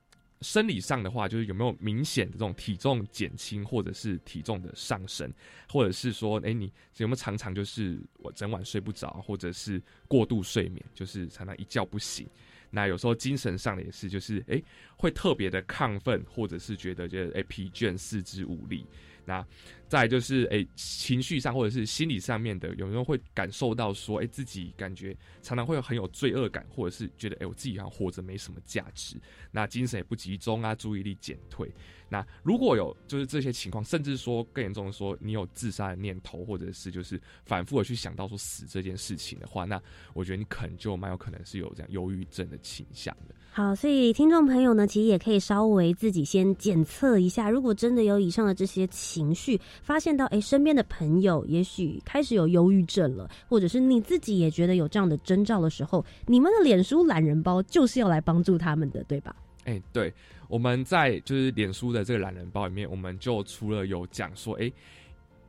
[0.42, 5.32] 生理上的话，就是有没有明显的这种体重减轻，或者是体重的上升，
[5.70, 12.28] 或者是说，哎，你有没有常常就是我整晚睡不着，或者是过度睡眠，就是常常一觉不醒。
[12.76, 14.62] 那有时候精神上也是，就是哎，
[14.98, 18.86] 会特别的亢奋，或者是觉得觉得哎疲倦、四肢无力。
[19.26, 19.46] 那
[19.88, 29.18] 再就是诶，情绪上或者是心理上面的，有人会感受到说，诶，自己感觉常常会有很有罪恶感，或者是觉得，诶，我自己好像活着没什么价值，
[29.52, 31.72] 那精神也不集中啊，注意力减退。
[32.10, 39.82] 那如果有就是这些情况，甚至说更严重的说，你有自杀的念头，或者是就是反复的去想到说死这件事情的话，那
[40.14, 43.36] 我觉得你可能就蛮有可能是有这样忧郁症的倾向的。
[43.56, 59.36] 好，所以听众朋友呢，其实也可以稍微自己先检测一下，如果真的有以上的这些情绪，发现到哎身边的朋友也许开始有忧郁症了，或者是你自己也觉得有这样的征兆的时候，你们的脸书懒人包就是要来帮助他们的，对吧？
[59.66, 60.12] 哎，对，
[60.48, 64.72] 我们在就是脸书的这个懒人包里面，我们就除了有讲说，哎，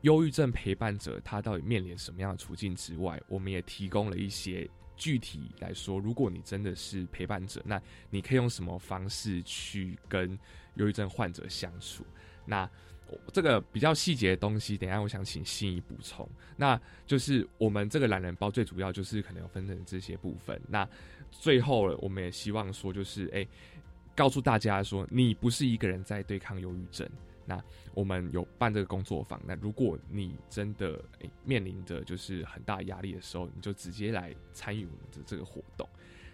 [0.02, 7.80] 忧郁症陪伴者他到底面临什么样的处境之外，我们也提供了一些具体来说，如果你真的是陪伴者，那
[8.10, 10.38] 你可以用什么方式去跟
[10.74, 12.04] 忧郁症患者相处？
[12.44, 12.68] 那
[13.32, 16.28] 这个比较细节的东西，等下我想请心怡补充。
[16.56, 20.60] 那就是我们这个懒人包最主要就是可能要分成这些部分。
[20.68, 20.88] 那
[21.30, 23.46] 最后我们也希望说，就是哎。
[24.16, 27.04] 告诉大家说，你不是一个人在对抗忧郁症。
[27.46, 27.62] 那
[27.94, 29.40] 我们有办这个工作坊。
[29.46, 31.02] 那如果你真的
[31.44, 35.88] 面临着就是很大压力的时候，你就直接来参与我们的这个活动。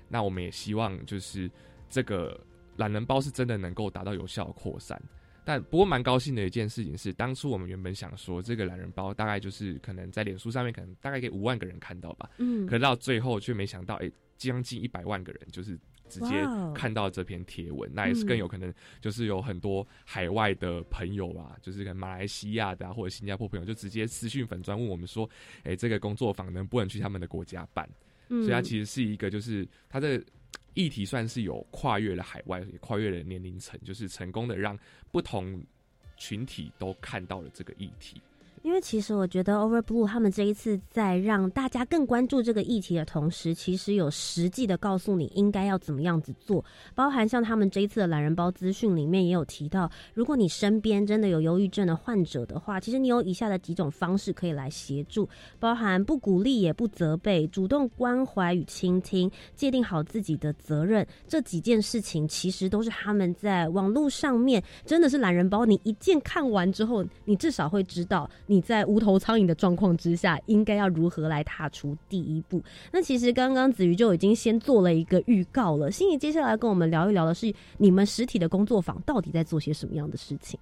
[0.09, 1.51] 那我们也希望就是
[1.89, 2.41] 这个
[2.77, 5.01] 懒人包是真的能够达到有效的扩散。
[5.45, 12.31] 但不过蛮高兴的一件事情是，当初我们原本想说这个懒人包大概就是可能在脸书上面可能大概给五万个人看到吧。
[12.39, 12.67] 嗯。
[12.67, 15.79] 可到最后却没想到，哎，将近一百万个人就是。
[16.11, 16.45] 直接
[16.75, 25.29] 看到这篇贴文，那也是更有可能，就是有很多海外的朋友啊，就是跟马来西亚的或者新加坡朋友，就直接私讯粉专问我们说
[25.65, 27.89] ：“哎，这个工作坊能不能去他们的国家办？”
[28.29, 30.23] 所以它其实是一个，就是它的
[30.75, 34.79] 议题算是有跨越了海外，也跨越了年龄层，就是成功的让
[35.11, 35.61] 不同
[36.17, 38.21] 群体都看到了这个议题。
[38.63, 46.63] 因为其实我觉得 Overblue 他们这一次在让大家更关注这个议题的同时，其实有实际的告诉你应该要怎么样子做，
[46.95, 55.27] 包含像他们这一次的懒人包资讯里面也有提到，如果你身边真的有忧郁症的患者的话，其实你有以下的几种方式可以来协助，
[55.59, 68.31] 包含不鼓励也不责备，主动关怀与倾听，界定好自己的责任，这几件事情其实都是他们在网络上面真的是懒人包，你一键看完之后，你至少会知道。
[68.51, 72.61] 你在无头苍蝇的状况之下，应该要如何来踏出第一步？
[72.91, 75.89] 那其实刚刚子瑜就已经先做了一个预告了。
[75.89, 80.59] 心怡接下来跟我们聊一聊的是，你们实体的工作坊到底在做些什么样的事情？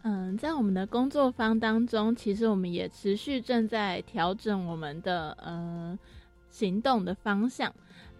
[0.00, 5.98] 嗯，在我们的工作坊当中，其实我们也持续正在调整我们的呃
[6.48, 7.70] 行动的方向。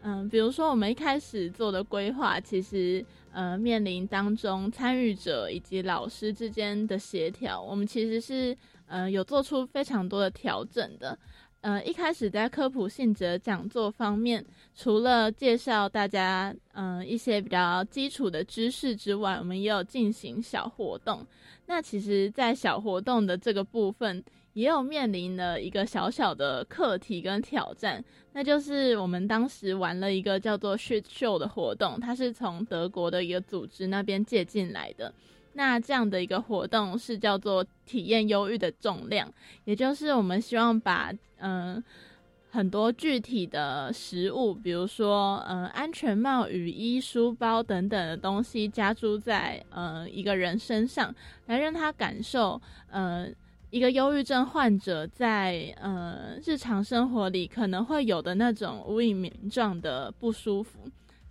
[0.03, 3.03] 嗯，比如说我们一开始做的规划，其实。
[3.33, 8.57] 呃，面临当中参与者以及老师之间的协调，我们其实是
[8.91, 11.19] 呃有做出非常多的调整的。
[11.63, 21.27] 呃，一开始在科普性质的讲座方面，除了介绍大家嗯一些比较基础的知识之外，我们也有进行小活动。
[21.67, 24.23] 那其实，在小活动的这个部分。
[24.55, 35.15] 也有面临了一个小小的课题跟挑战，那就是我们当时玩了一个叫做 Shit Show 的活动，它是从德国的一个组织那边借进来的。
[35.53, 39.33] 那这样的一个活动是叫做体验忧郁的重量，
[39.65, 41.83] 也就是我们希望把嗯。
[42.53, 51.15] 很多具体的食物，比如说，呃，安全帽、雨衣、书包等等的东西，加注在呃一个人身上，
[51.47, 53.29] 来让他感受，呃，
[53.71, 60.81] 一个忧郁症患者在呃日常生活里可能会有的那种无以名状的不舒服。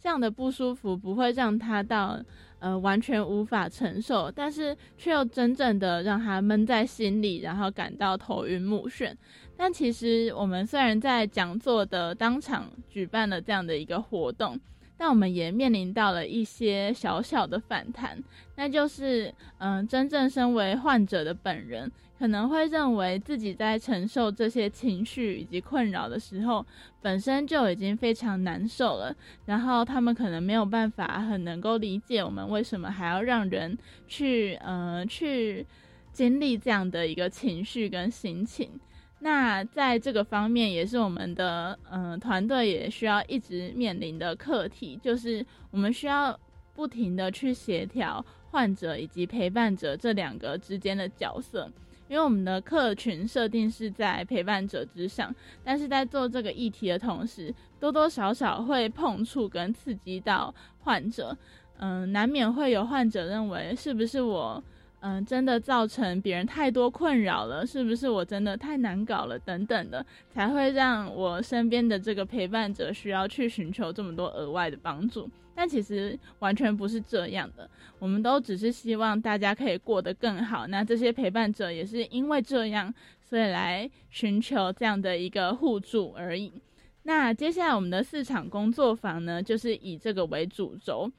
[0.01, 2.17] 这样的不舒服不会让他到。
[2.59, 9.13] 呃，完全无法承受，但是却又真正的让他闷在心里，然后感到头晕目眩。
[9.57, 14.59] 但其实我们虽然在讲座的当场举办了这样的一个活动。
[15.01, 18.21] 但我们也面临到了一些小小的反弹，
[18.57, 21.89] 那就是，嗯，真正身为患者的本人
[22.19, 26.65] 可能会认为自己在承受这些情绪以及困扰的时候，
[27.01, 29.15] 本身就已经非常难受了，
[29.45, 35.65] 然后他们可能没有办法很能够理解我们为什么还要让人去，呃，去
[36.11, 38.69] 经历这样的一个情绪跟心情。
[39.21, 46.37] 那在这个方面，也是我们的嗯团队也需要一直面临的课题，就是我们需要
[46.75, 51.69] 不停的去协调患者以及陪伴者这两个之间的角色，
[52.09, 55.33] 因为我们的客群设定是在陪伴者之上，
[55.63, 61.37] 但是在做这个议题的同时，多多少少会碰触跟刺激到患者，
[61.77, 64.61] 嗯，难免会有患者认为是不是我。
[65.01, 69.39] 嗯，真的造成别人太多困扰了，是不是我真的太难搞了？
[69.39, 75.29] 等等的，才会让我身边的这个陪伴者需要去寻求这么多额外的帮助。
[75.55, 80.67] 但其实完全不是这样的，我们都只是希望大家可以过得更好。
[80.67, 86.51] 那这些陪伴者也是因为这样，所以来寻求这样的一个互助而已。
[87.03, 91.09] 那接下来我们的四场工作坊呢，就是以这个为主轴。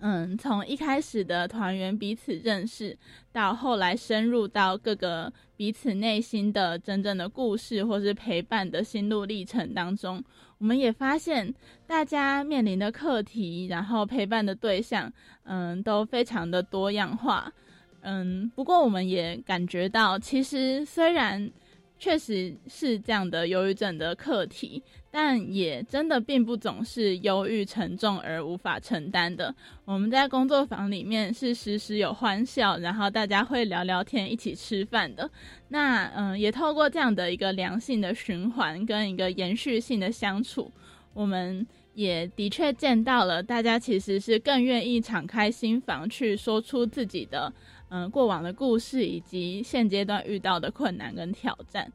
[0.00, 2.96] 嗯，从一开始的团员彼此认识，
[3.32, 10.22] 到后来深入到各个彼此内心的真正的故事，或是陪伴的心路历程当中，
[10.58, 11.52] 我们也发现
[11.86, 15.12] 大家面临的课题，然后陪伴的对象，
[15.44, 17.52] 嗯，都非常的多样化。
[18.02, 21.50] 嗯，不过我们也感觉到，其实虽然。
[22.00, 24.80] 确实是这样的忧郁症的课题，
[25.10, 29.54] 但也真的并不总是忧郁沉重而无法承担的。
[29.84, 35.30] 我们在工作坊里面是时时有欢笑，然后大家会聊聊天、一起吃饭的。
[35.68, 40.70] 那嗯，也透过这样的一个良性的循环跟一个延续性的相处，
[41.14, 47.52] 我们也的确见到了大家其实是更愿意敞开心房去说出自己的。
[47.90, 51.90] 嗯，过往的故事以及现阶段遇到的困难跟挑战，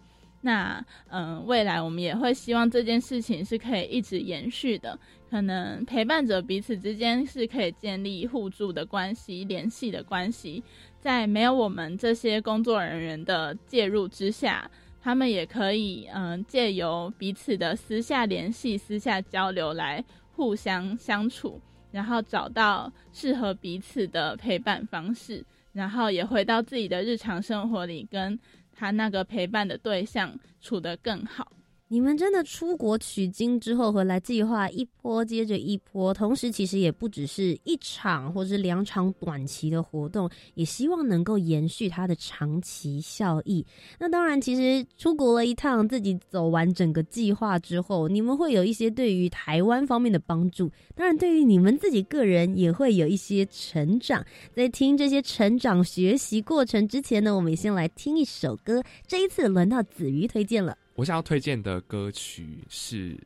[0.46, 5.00] 那嗯，未来我们也会希望这件事情是可以一直延续的。
[5.30, 10.62] 可能陪伴者彼此之间是可以建立互助的关系、联系的关系，
[11.00, 14.70] 在没有我们这些工作人员的介入之下，
[15.02, 25.44] 他们也可以嗯，借由彼此的私下联系、私下交流来互相相处，然后找到适合彼此的陪伴方式。
[25.72, 28.40] 然后也回到自己的日常生活里，跟
[28.76, 31.52] 他那个陪伴的对象处得更好。
[31.94, 43.64] 你们真的出国取经之后回来，计划一波接着一波，同时其实也不只是一场或是两场短期的活动，也希望能够延续它的长期效益。
[44.00, 54.26] 那当然，其实出国了一趟，自己走完整个计划之后，你们会有一些对于台湾方面的帮助，当然对于你们自己个人也会有一些成长。
[54.52, 58.82] 在听这些成长学习过程之前呢，我们也先来听一首歌。
[59.06, 60.76] 这一次轮到子瑜推荐了。
[60.96, 63.18] 我想要推荐的歌曲是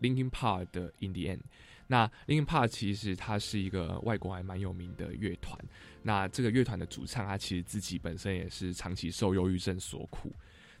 [0.00, 1.38] Linkin Park 的《In the End》。
[1.86, 5.58] 那 Linkin Park 其实它是一个外国还蛮有名的乐团。
[6.02, 10.32] 那这个乐团的主唱他其实自己本身也是长期受忧郁症所苦。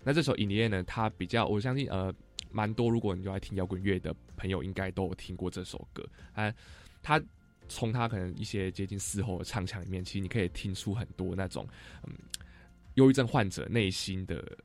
[0.02, 2.12] 那这首《In the End》呢，他比较我相信呃
[2.50, 6.04] 蛮多，如果你就爱听摇滚乐的朋友，应该都有听过这首歌。
[6.32, 6.52] 啊，
[7.02, 7.22] 他
[7.68, 11.68] 从他可能一些接近嘶吼的唱腔里面，其实你可以听出很多那种
[12.04, 12.12] 嗯
[12.94, 14.58] 忧郁症患者内心的。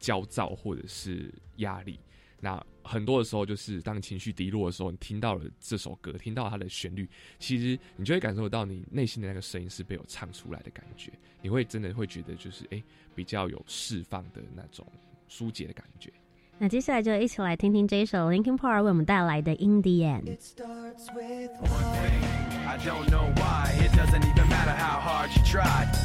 [0.00, 2.00] 焦躁或者是压力，
[2.40, 12.82] 那很多的时候就是当情绪低落的时候，你听到了这首歌，听到它的旋律，其实你就会感受到你内心的那个声音是被我唱出来的感觉，你会真的会觉得就是哎
[13.14, 14.84] 比较有释放的那种
[15.28, 16.10] 疏解的感觉。
[16.58, 20.36] 那接下来就一起来听听这一首 Linkin Park 为我们带来的 In the End。
[22.66, 23.72] I don't know why.
[23.80, 25.86] It doesn't even matter how hard you try.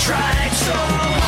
[0.00, 1.19] tried so hard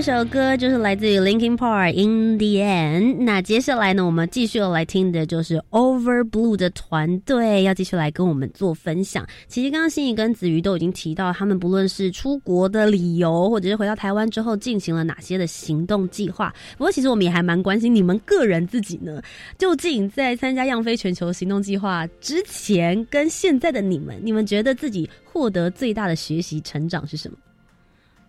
[0.00, 3.16] 这首歌就是来自于 Linkin Park《In the End》。
[3.24, 9.26] 那接下来呢，我们继续要来听的就是 Over Blue 的团队要继续来跟我们做分享。
[9.48, 16.54] 其实刚刚心怡跟子瑜都已经提到，他们不论是出国的理由，或者是回到台湾之后进行了哪些的行动计划。
[16.76, 19.20] 不过，其实我们也还蛮关心你们个人自己呢，
[19.58, 27.36] 究竟在参加样飞全球行动计划之前跟现在的你们，你们觉得自己获得最大的学习成长是什么？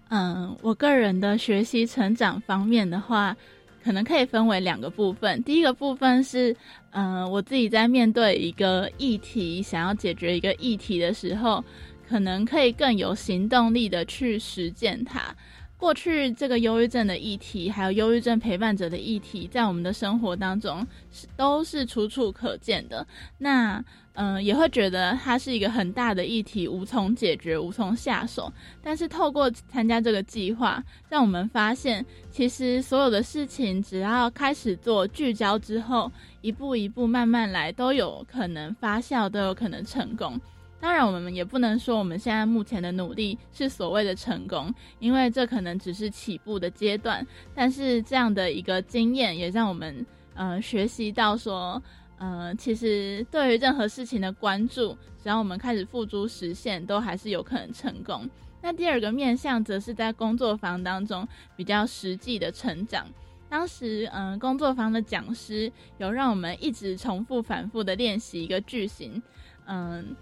[0.09, 3.35] 嗯，我个人的学习成长方面的话，
[3.83, 5.41] 可能可以分为两个部分。
[5.43, 6.55] 第一个部分是，
[6.91, 11.63] 嗯、我自己在面对一个议题，想要解决一个议题的时候，
[12.07, 15.33] 可能可以更有行动力的去实践它。
[15.79, 23.07] 过去这个忧郁症的议题，还有忧郁症陪伴者的议题，在我们的生活当中是都是楚楚可见的。
[23.37, 23.83] 那
[24.21, 28.51] 嗯、也会觉得它是一个很大的议题，无从解决，无从下手。
[28.83, 36.11] 但是透过参加这个计划，让我们发现，其实所有的事情只要开始做聚焦之后，
[36.41, 40.37] 一步一步慢慢来，都有可能发酵，都有可能成功。
[40.81, 47.25] 当然，我们也不能说我们现在目前的努力是所谓的成功，因为这可能只是起步的阶段。
[47.53, 50.05] 但是这样的一个经验，也让我们
[50.35, 51.83] 呃学习到说，
[52.17, 58.29] 呃，其实对于任何事情的关注，只要我们开始付诸实现，都还是有可能成功。
[58.61, 61.27] 那第二个面向，则是在工作坊当中
[61.57, 63.05] 比较实际的成长。
[63.49, 69.21] 当时，嗯、工作坊的讲师有让我们一直重复、反复的练习一个句型，
[69.65, 70.15] 嗯。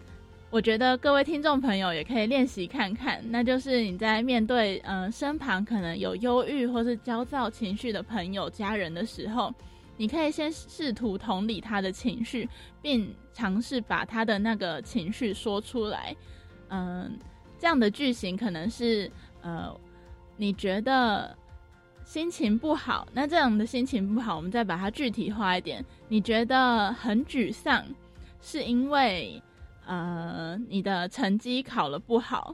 [0.50, 9.54] 我觉得各位听众朋友也可以练习看看，那就是你在面对嗯、呃身旁可能有忧郁或是焦躁情绪的朋友、家人的时候，
[9.98, 12.48] 你可以先试图同理他的情绪，
[12.82, 16.16] 并尝试把他的那个情绪说出来。
[16.70, 17.20] 嗯，
[17.60, 19.70] 这样的句型可能是呃，
[20.38, 21.38] 你觉得
[22.06, 27.84] 心情不好，那这样的心情不好，我们再把它具体化一点，你觉得很沮丧，
[28.42, 29.44] 是因为。
[29.88, 32.54] 呃，你的成绩考了不好，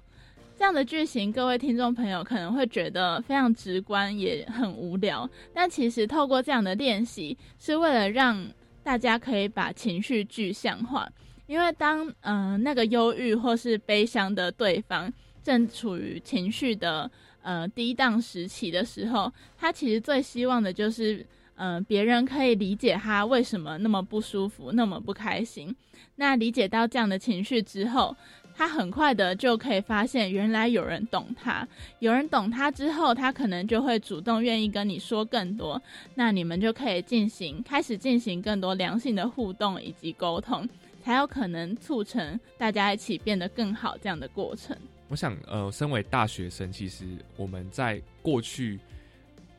[0.56, 5.28] 这样的句型，各位听众朋友可能会觉得非常直观，也很无聊。
[5.52, 8.48] 但其实透过这样的练习，是为了让
[8.84, 11.10] 大家可以把情绪具象化。
[11.48, 15.12] 因为当嗯、呃、那个忧郁或是悲伤的对方
[15.44, 17.10] 正处于情绪的
[17.42, 21.26] 呃低档时期的时候，他其实最希望的就是
[21.56, 25.76] 嗯、别人可以理解他为什么那么不舒服，那么不开心。
[26.16, 28.16] 那理解到这样的情绪之后，
[28.56, 31.68] 他很快的就可以发现，原来有人懂他，
[32.00, 35.82] 有人懂他之后，他可能就会主动愿意跟你说更多，
[36.14, 40.68] 那你们就可以进行开始进行更多良性的互动以及沟通，
[41.04, 44.76] 才有可能促成大家一起变得更好这样的过程。
[45.08, 47.06] 我想，呃，身为大学生，其实
[47.38, 48.80] 我们在过去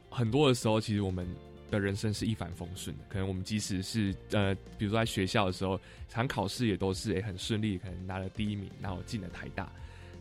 [0.08, 1.26] 很多的时候，其实我们。
[1.74, 9.70] 的人生是一帆风顺的，可能我们即使是呃，比如说在学校的时候，常考试也都是诶很顺利，可能拿了第一名，然后进了台大。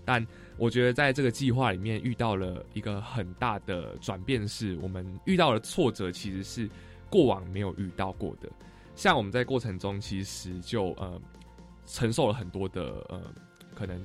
[0.05, 0.25] 但
[0.57, 6.69] 我觉得在这个计划里面遇到了一个很大的转变，是我们遇到了挫折，其实是
[7.09, 8.49] 过往没有遇到过的。
[8.95, 11.19] 像我们在过程中，其实就呃
[11.85, 13.21] 承受了很多的呃，
[13.73, 13.99] 可能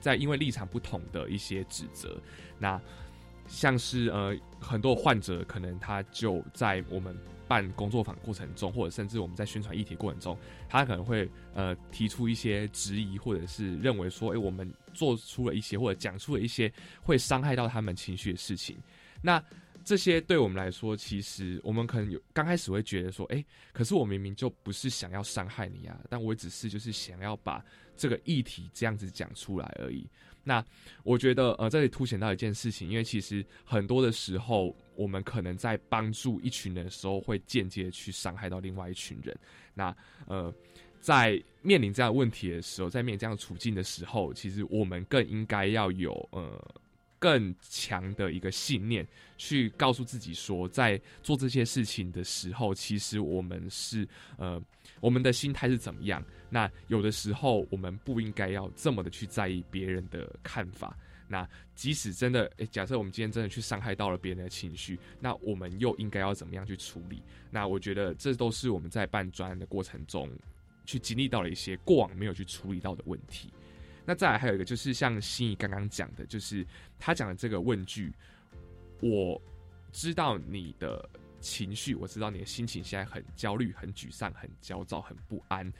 [0.00, 2.18] 在因为立场不同的一些指责。
[2.58, 2.80] 那
[3.46, 7.16] 像是呃很多患者可能他就在我们
[7.48, 10.36] 办工作坊过程中，或者甚至我们在宣传议题过程中，
[10.68, 16.72] 他可能会呃提出一些质疑，或者是认为说，哎，我们做出了一些或者讲出了一些
[17.02, 18.76] 会伤害到他们情绪的事情。
[19.22, 19.42] 那
[19.84, 27.64] 这些对我们来说，其实我们可能有刚开始会觉得说，哎，可是我明明就不是想要伤害你啊，但我只是就是想要把
[27.96, 30.04] 这个议题这样子讲出来而已。
[30.48, 30.64] 那
[31.02, 39.36] 我觉得，呃，这里凸显到一件事情，因为其实很多的时候，我们可能在帮助一群人的时候，会间接去伤害到另外一群人。
[39.74, 39.94] 那，
[40.26, 40.54] 呃，
[41.00, 46.80] 在面临这样问题的时候，在面临这样处境的时候，其实我们更应该要有，呃。
[47.18, 49.06] 更强的一个信念，
[49.36, 54.06] 去告诉自己说，在做这些事情的时候，其实我们是
[54.36, 54.60] 呃，
[55.00, 56.24] 我们的心态是怎么样？
[56.48, 60.96] 那有的时候，我们不应该要这么的去在意别人的看法。
[61.28, 67.20] 那即使真的，诶，假设我们今天真的去伤害到了别人的情绪，那我们又应该要怎么样去处理？
[67.50, 70.30] 那我觉得这都是我们在办专案的过程中，
[70.84, 73.52] 去经历到了一些过往没有去处理到的问题。
[74.06, 76.64] 那再来还有一个就是像心仪刚刚讲的，就是
[76.98, 78.14] 他讲的这个问句，
[79.02, 79.40] 我
[79.92, 81.06] 知道你的
[81.40, 85.72] 情绪，我知道你的心情现在很焦虑、很沮丧、很焦躁、很不安，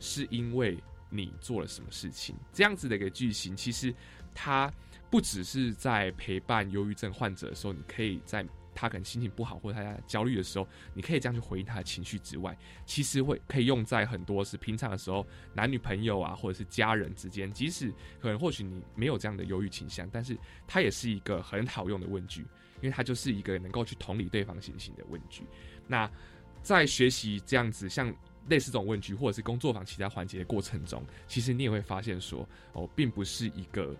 [0.00, 2.34] 是因为你做了什么事情？
[2.52, 3.94] 这样子的一个句型，其实
[4.34, 4.72] 它
[5.10, 8.44] 不只是在陪伴忧郁症患者的时候，你可以在。
[8.74, 22.42] 他可能心情不好或者他焦虑的时候，你可以这样去回应他的情绪之外，其实会可以用在很多是平常的时候，男女朋友啊，或者是家人之间，即使可能或许你没有这样的忧郁倾向，但是它也是一个很好用的问句，
[22.80, 25.44] 因为它就是一个能够去同理对方心情的问句。
[25.86, 26.10] 那
[26.62, 28.14] 在学习这样子像
[28.48, 33.94] 类似这种问句，或者是工作坊其他环节的过程中，其实你也会发现说，哦，并不是一个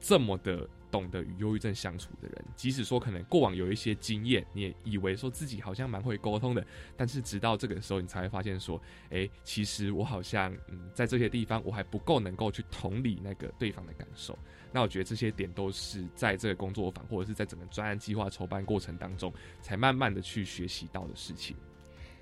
[0.00, 0.68] 这么的。
[0.90, 6.66] 懂得与忧郁症相处的人，即使说可能过往有一些经验，你也以为说自己好像蛮会沟通的，
[6.96, 8.80] 但是直到这个时候，你才会发现说，
[9.10, 14.38] 哎，其实我好像嗯，在这些地方我还不够能够去同理那个对方的感受。
[14.72, 19.32] 那我觉得这些点都是在这个工作坊或者是在整个专案计划筹办过程当中，
[19.62, 21.56] 才慢慢的去学习到的事情。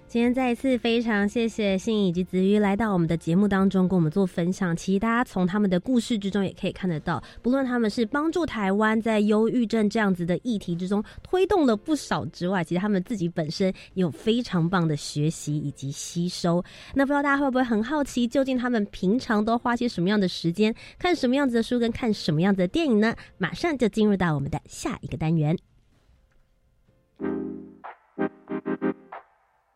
[0.09, 4.75] 今天再一次非常谢谢信以及子瑜来到我们的节目当中跟我们做分享。
[4.75, 16.65] 其实大家从他们的故事之中也可以看得到，不论他们是帮助台湾在忧郁症这样子的议题之中推动了不少之外，其实他们自己本身有非常棒的学习以及吸收。
[16.95, 23.15] 那不知道大家会不会很好奇，究竟他们平常都花些什么样的时间，看什么样子的书，跟看什么样子的电影呢？
[23.39, 25.59] 马上就进入到我们的下一个单元。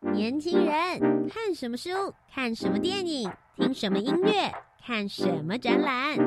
[0.01, 1.89] 年轻人看什么书？
[2.33, 3.31] 看什么电影？
[3.55, 4.51] 听什么音乐？
[4.83, 6.17] 看什么展览？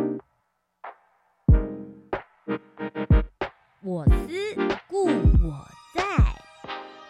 [3.83, 4.55] 我思
[4.89, 6.03] 故我在。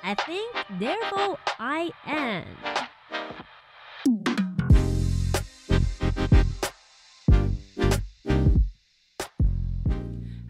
[0.02, 0.50] I think,
[0.80, 2.44] therefore I am.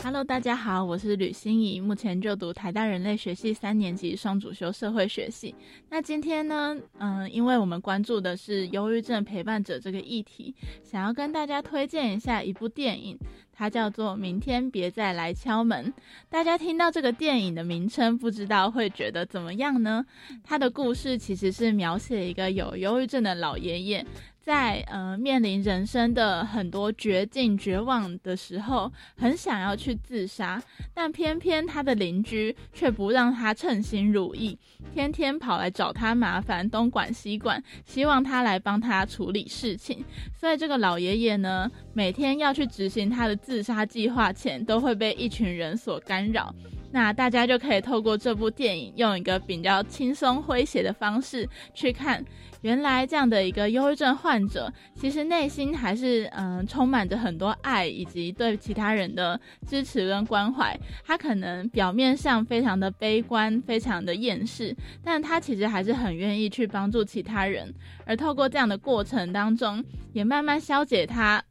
[0.04, 5.54] Hello，大家好，我是吕心怡，目前就读台大人类学系三年级双主修社会学系。
[5.88, 13.18] 那今天呢，嗯，因为我们关注的是忧郁症陪伴者这个议题，想要跟大家推荐一下一部电影，
[13.50, 15.86] 它叫做《明天别再来敲门》。
[16.28, 20.04] 大家听到这个电影的名称，不知道会觉得怎么样呢？
[20.44, 24.06] 它的故事其实是描写一个有忧郁症的老爷爷。
[24.44, 34.58] 在呃面临人生的很多绝境、绝望的时候，很想要去自杀，但偏偏他的邻居却不让他称心如意，
[34.92, 40.04] 天天跑来找他麻烦，东管西管，希望他来帮他处理事情。
[40.38, 46.54] 所以这个老爷爷呢，每天要去执行他的自杀计划前，都会被一群人所干扰。
[46.94, 52.24] 那大家就可以透过这部电影，用一个比较轻松诙谐的方式去看，
[52.60, 60.78] 原来这样的一个忧郁症患者，其实内心还是嗯充满着很多爱，以及对其他人的支持跟关怀。
[61.04, 64.72] 他可能表面上非常的悲观，非常的厌世，
[65.02, 67.74] 但他其实还是很愿意去帮助其他人。
[68.06, 71.42] 而透过这样的过程当中，也慢慢消解他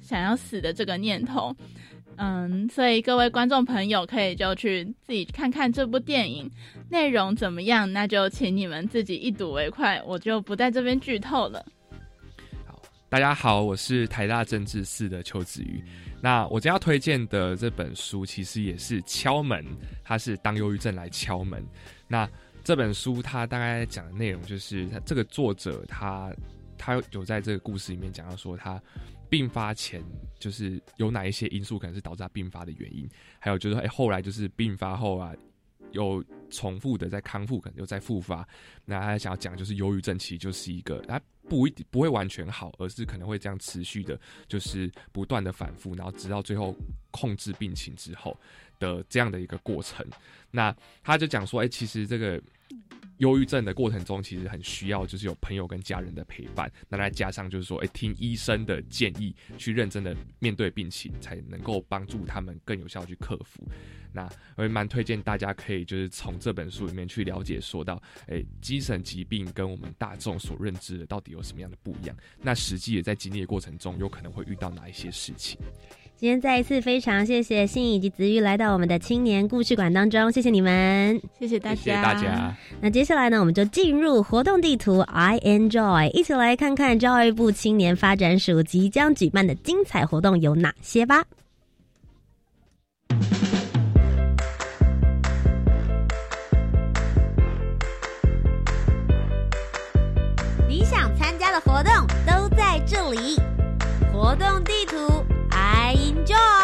[0.00, 1.52] 想要死的这个念头。
[2.16, 6.48] 嗯，所以各位观众朋友可以就去自己看看这部电影
[6.88, 11.64] 内容怎么样，那就请你们自己一睹为快，我就不在这边剧透了。
[12.66, 15.82] 好，大家好，我是台大政治系的邱子瑜。
[16.20, 19.64] 那我今天要推荐的这本书，其实也是敲门，
[20.04, 21.64] 它是当忧郁症来敲门。
[22.06, 22.28] 那
[22.62, 26.32] 这本书它大概讲的内容就是，它这个作者他
[26.78, 28.80] 他有在这个故事里面讲到说他。
[29.32, 30.04] 病发前
[30.38, 33.08] 就是有哪一些因素可能是导致他病发的原因，
[33.38, 35.32] 还有就是哎后来就是病发后啊，
[35.92, 38.46] 有重复的在康复，可能又在复发。
[38.84, 41.18] 那他想要讲就是忧郁症其实就是一个，他
[41.48, 46.76] 不一不会完全好，而是可能会这样持续的，就是不断的反复，然后直到最后
[47.10, 48.38] 控制病情之后
[48.78, 50.06] 的这样的一个过程。
[50.50, 52.38] 那他就讲说，哎，其实这个。
[53.22, 63.64] 忧郁症的过程中，其实很需要就是有朋友跟家人的陪伴，那再加上就是说，哎，听医生的建议，去认真的面对病情，才能够帮助他们更有效去克服。
[64.12, 72.16] 那我也蛮推荐大家可以就是从这本书里面去了解，说到，哎，精神疾病跟我们大众所认知的到底有什么样的不一样？
[72.40, 75.60] 那实际也在经历的过程中，有可能会遇到哪一些事情？
[76.22, 82.56] 今天再一次非常谢谢信以及子玉来到我们的青年故事馆当中，谢谢你们，谢谢大家，谢谢大家。
[82.80, 91.24] 那接下来呢，我们就进入活动地图，I enjoy，一起来看看教育部青年发展署即将举办的精彩活动有哪些吧。
[100.68, 101.92] 你想参加的活动
[102.24, 103.34] 都在这里，
[104.12, 105.21] 活动地图。
[106.22, 106.61] Enjoy!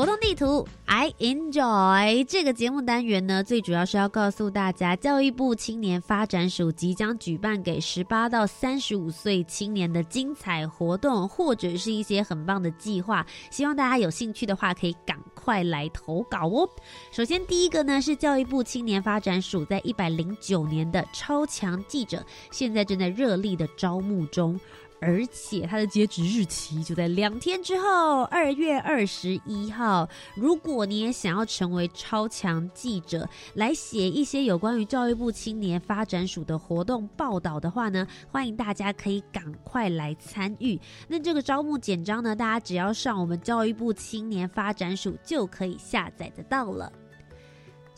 [0.00, 13.26] 活动地图，I enjoy 这个节目单元呢，最主要是要告诉大家，教育部青年发展署即将举办给十八到三十五岁青年的精彩活动，或者是一些很棒的计划。
[13.50, 16.66] 希望大家有兴趣的话，可以赶快来投稿哦。
[17.12, 24.58] 首先，第一个呢是教育部青年发展署在一百零九年的超强记者，现在正在热力的招募中。
[25.00, 30.08] 而且它的截止日期就在两天之后，二月二十一号。
[30.34, 40.78] 如果你也想要成为超强记者，来写一些有关于教育部青年发展署的活动报道的话呢，欢迎大家可以赶快来参与。
[41.08, 46.92] 那这个招募简章呢，大家只要上我们教育部青年发展署就可以下载得到了。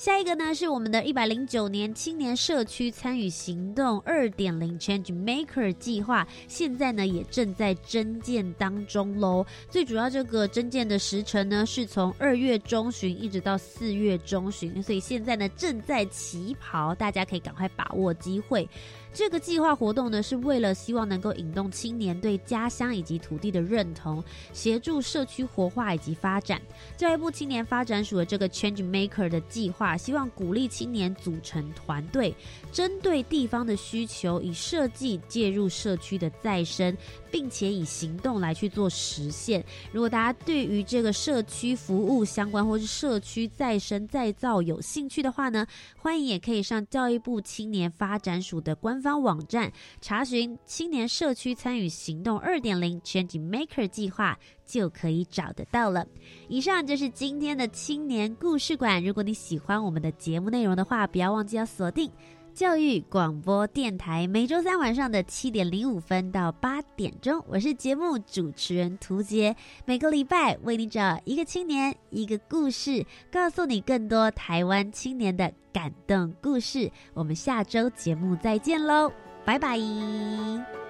[0.03, 9.47] 下一个呢是我们的一百零九年青年社区参与行动二点零 Change Maker 计划，现在呢也正在征建当中喽。
[9.71, 18.69] 最主要这个征建的时程呢是从二月中旬一直到四月中旬，所以现在呢正在起跑，大家可以赶快把握机会。
[19.15, 26.61] 这个计划活动呢，是为了希望能够引动青年对家乡以及土地的认同，协助社区活化以及发展。
[26.97, 32.35] 教育部青年发展署的这个 Change Maker 的计划，希望鼓励青年组成团队，
[32.73, 36.97] 针对地方的需求，以设计介入社区的再生，
[37.33, 39.65] 并且以行动来去做实现。
[39.91, 45.67] 如果大家对于这个社区服务相关或是社区再生再造有兴趣的话呢，
[45.99, 48.93] 欢迎也可以上教育部青年发展署的官。
[49.03, 56.07] 方网站查询青年社区参与行动二点零 Change Maker 计划就可以找得到了。
[56.47, 59.03] 以上就是今天的青年故事馆。
[59.03, 62.11] 如果你喜欢我们的节目内容的话，不要忘记要锁定
[62.55, 75.53] 教育广播电台，每周三晚上的七点零五分到八点钟，我是节目主持人涂杰，每个礼拜为你找一个青年一个故事，告诉你更多台湾青年的。
[75.73, 79.11] 感动故事，我们下周节目再见喽，
[79.43, 80.82] 拜拜。